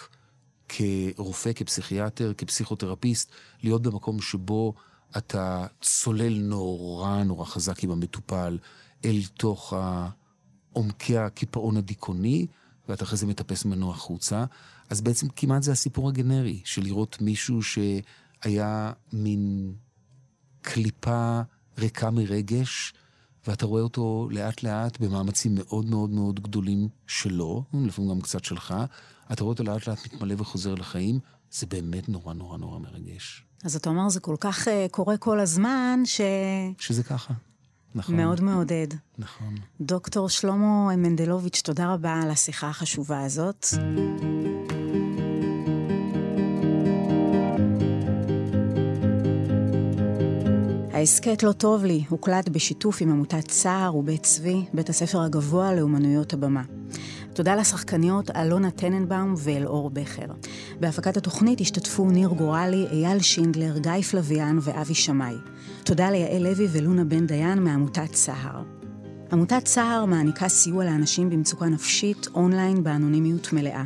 כרופא, 0.70 1.54
כפסיכיאטר, 1.54 2.34
כפסיכותרפיסט, 2.38 3.32
להיות 3.64 3.82
במקום 3.82 4.22
שבו 4.22 4.74
אתה 5.18 5.68
צולל 5.82 6.34
נורא 6.34 7.24
נורא 7.24 7.46
חזק 7.46 7.84
עם 7.84 7.92
המטופל 7.92 8.58
אל 9.06 9.20
תוך 9.38 9.74
עומקי 10.74 11.18
הקיפאון 11.18 11.78
הדיכאוני, 11.78 12.48
ואתה 12.90 13.04
אחרי 13.04 13.18
זה 13.18 13.26
מטפס 13.26 13.66
ממנו 13.66 13.92
החוצה. 13.92 14.46
אז 14.90 15.02
בעצם 15.02 15.28
כמעט 15.36 15.64
זה 15.64 15.72
הסיפור 15.72 16.10
הגנרי, 16.10 16.62
של 16.66 16.84
לראות 16.84 17.22
מישהו 17.22 17.60
שהיה 17.64 18.92
מין 19.14 19.74
קליפה 20.62 21.42
ריקה 21.78 22.10
מרגש, 22.10 22.94
ואתה 23.48 23.66
רואה 23.66 23.82
אותו 23.82 24.28
לאט 24.32 24.64
לאט 24.64 25.00
במאמצים 25.00 25.56
מאוד 25.56 25.86
מאוד 25.86 26.10
מאוד 26.10 26.40
גדולים 26.40 26.88
שלו, 27.08 27.64
לפעמים 27.74 28.12
גם 28.12 28.22
קצת 28.22 28.44
שלך, 28.44 28.74
אתה 29.32 29.44
רואה 29.44 29.52
אותו 29.52 29.64
לאט 29.64 29.88
לאט 29.88 30.06
מתמלא 30.06 30.36
וחוזר 30.38 30.76
לחיים, 30.76 31.20
זה 31.52 31.66
באמת 31.66 32.10
נורא 32.10 32.34
נורא 32.34 32.58
נורא 32.58 32.80
מרגש. 32.80 33.44
אז 33.64 33.76
אתה 33.76 33.90
אומר, 33.90 34.10
זה 34.10 34.20
כל 34.20 34.36
כך 34.40 34.68
uh, 34.68 34.72
קורה 34.92 35.18
כל 35.18 35.40
הזמן, 35.40 36.00
ש... 36.06 36.22
שזה 36.80 37.04
ככה. 37.04 37.34
נכון. 37.96 38.16
מאוד 38.16 38.42
מעודד. 38.42 38.88
נכון. 39.18 39.56
דוקטור 39.82 40.30
שלמה 40.30 40.96
מנדלוביץ', 40.96 41.62
תודה 41.62 41.94
רבה 41.94 42.22
על 42.24 42.30
השיחה 42.30 42.70
החשובה 42.70 43.26
הזאת. 43.26 43.66
ההסכת 51.02 51.44
לא 51.44 51.52
טוב 51.52 51.86
לי 51.86 52.04
הוקלט 52.10 52.50
בשיתוף 52.50 53.02
עם 53.02 53.12
עמותת 53.12 53.48
צער 53.48 53.96
ובית 53.96 54.24
צבי, 54.24 54.66
בית 54.74 54.90
הספר 54.90 55.22
הגבוה 55.22 55.74
לאומנויות 55.74 56.34
הבמה. 56.34 56.62
תודה 57.34 57.56
לשחקניות 57.56 58.32
אלונה 58.32 58.72
טננבאום 58.72 59.34
ואלאור 59.38 59.90
בכר. 59.90 60.26
בהפקת 60.80 61.18
התוכנית 61.18 61.62
השתתפו 61.62 62.10
ניר 62.12 62.30
גורלי, 62.30 62.88
אייל 62.92 63.20
שינדלר, 63.20 63.78
גיא 63.78 64.02
פלוויאן 64.02 64.60
ואבי 64.62 64.94
שמאי. 64.94 65.36
תודה 65.84 66.10
ליעל 66.10 66.44
לוי 66.44 66.68
ולונה 66.72 67.04
בן 67.04 67.28
דיין 67.28 67.64
מעמותת 67.64 68.16
סהר. 68.16 68.81
עמותת 69.32 69.68
סהר 69.68 70.06
מעניקה 70.06 70.50
סיוע 70.50 70.86
לאנשים 70.86 71.30
במצוקה 71.30 71.66
נפשית 71.66 72.28
אונליין 72.36 72.84
באנונימיות 72.84 73.54
מלאה. 73.54 73.84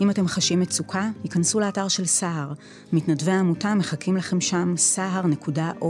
אם 0.00 0.10
אתם 0.10 0.28
חשים 0.28 0.60
מצוקה, 0.60 1.10
היכנסו 1.24 1.60
לאתר 1.60 1.88
של 1.88 2.06
סהר. 2.06 2.52
מתנדבי 2.92 3.32
העמותה 3.32 3.74
מחכים 3.74 4.16
לכם 4.16 4.40
שם, 4.40 4.74
sahar.org.il. 4.96 5.82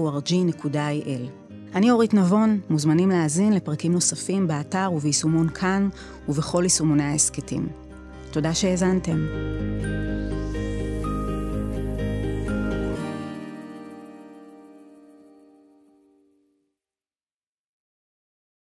אני 1.74 1.90
אורית 1.90 2.14
נבון, 2.14 2.60
מוזמנים 2.70 3.08
להאזין 3.08 3.52
לפרקים 3.52 3.92
נוספים 3.92 4.46
באתר 4.46 4.90
וביישומון 4.94 5.48
כאן 5.48 5.88
ובכל 6.28 6.60
יישומוני 6.62 7.04
ההסכתים. 7.04 7.68
תודה 8.30 8.54
שהאזנתם. 8.54 9.26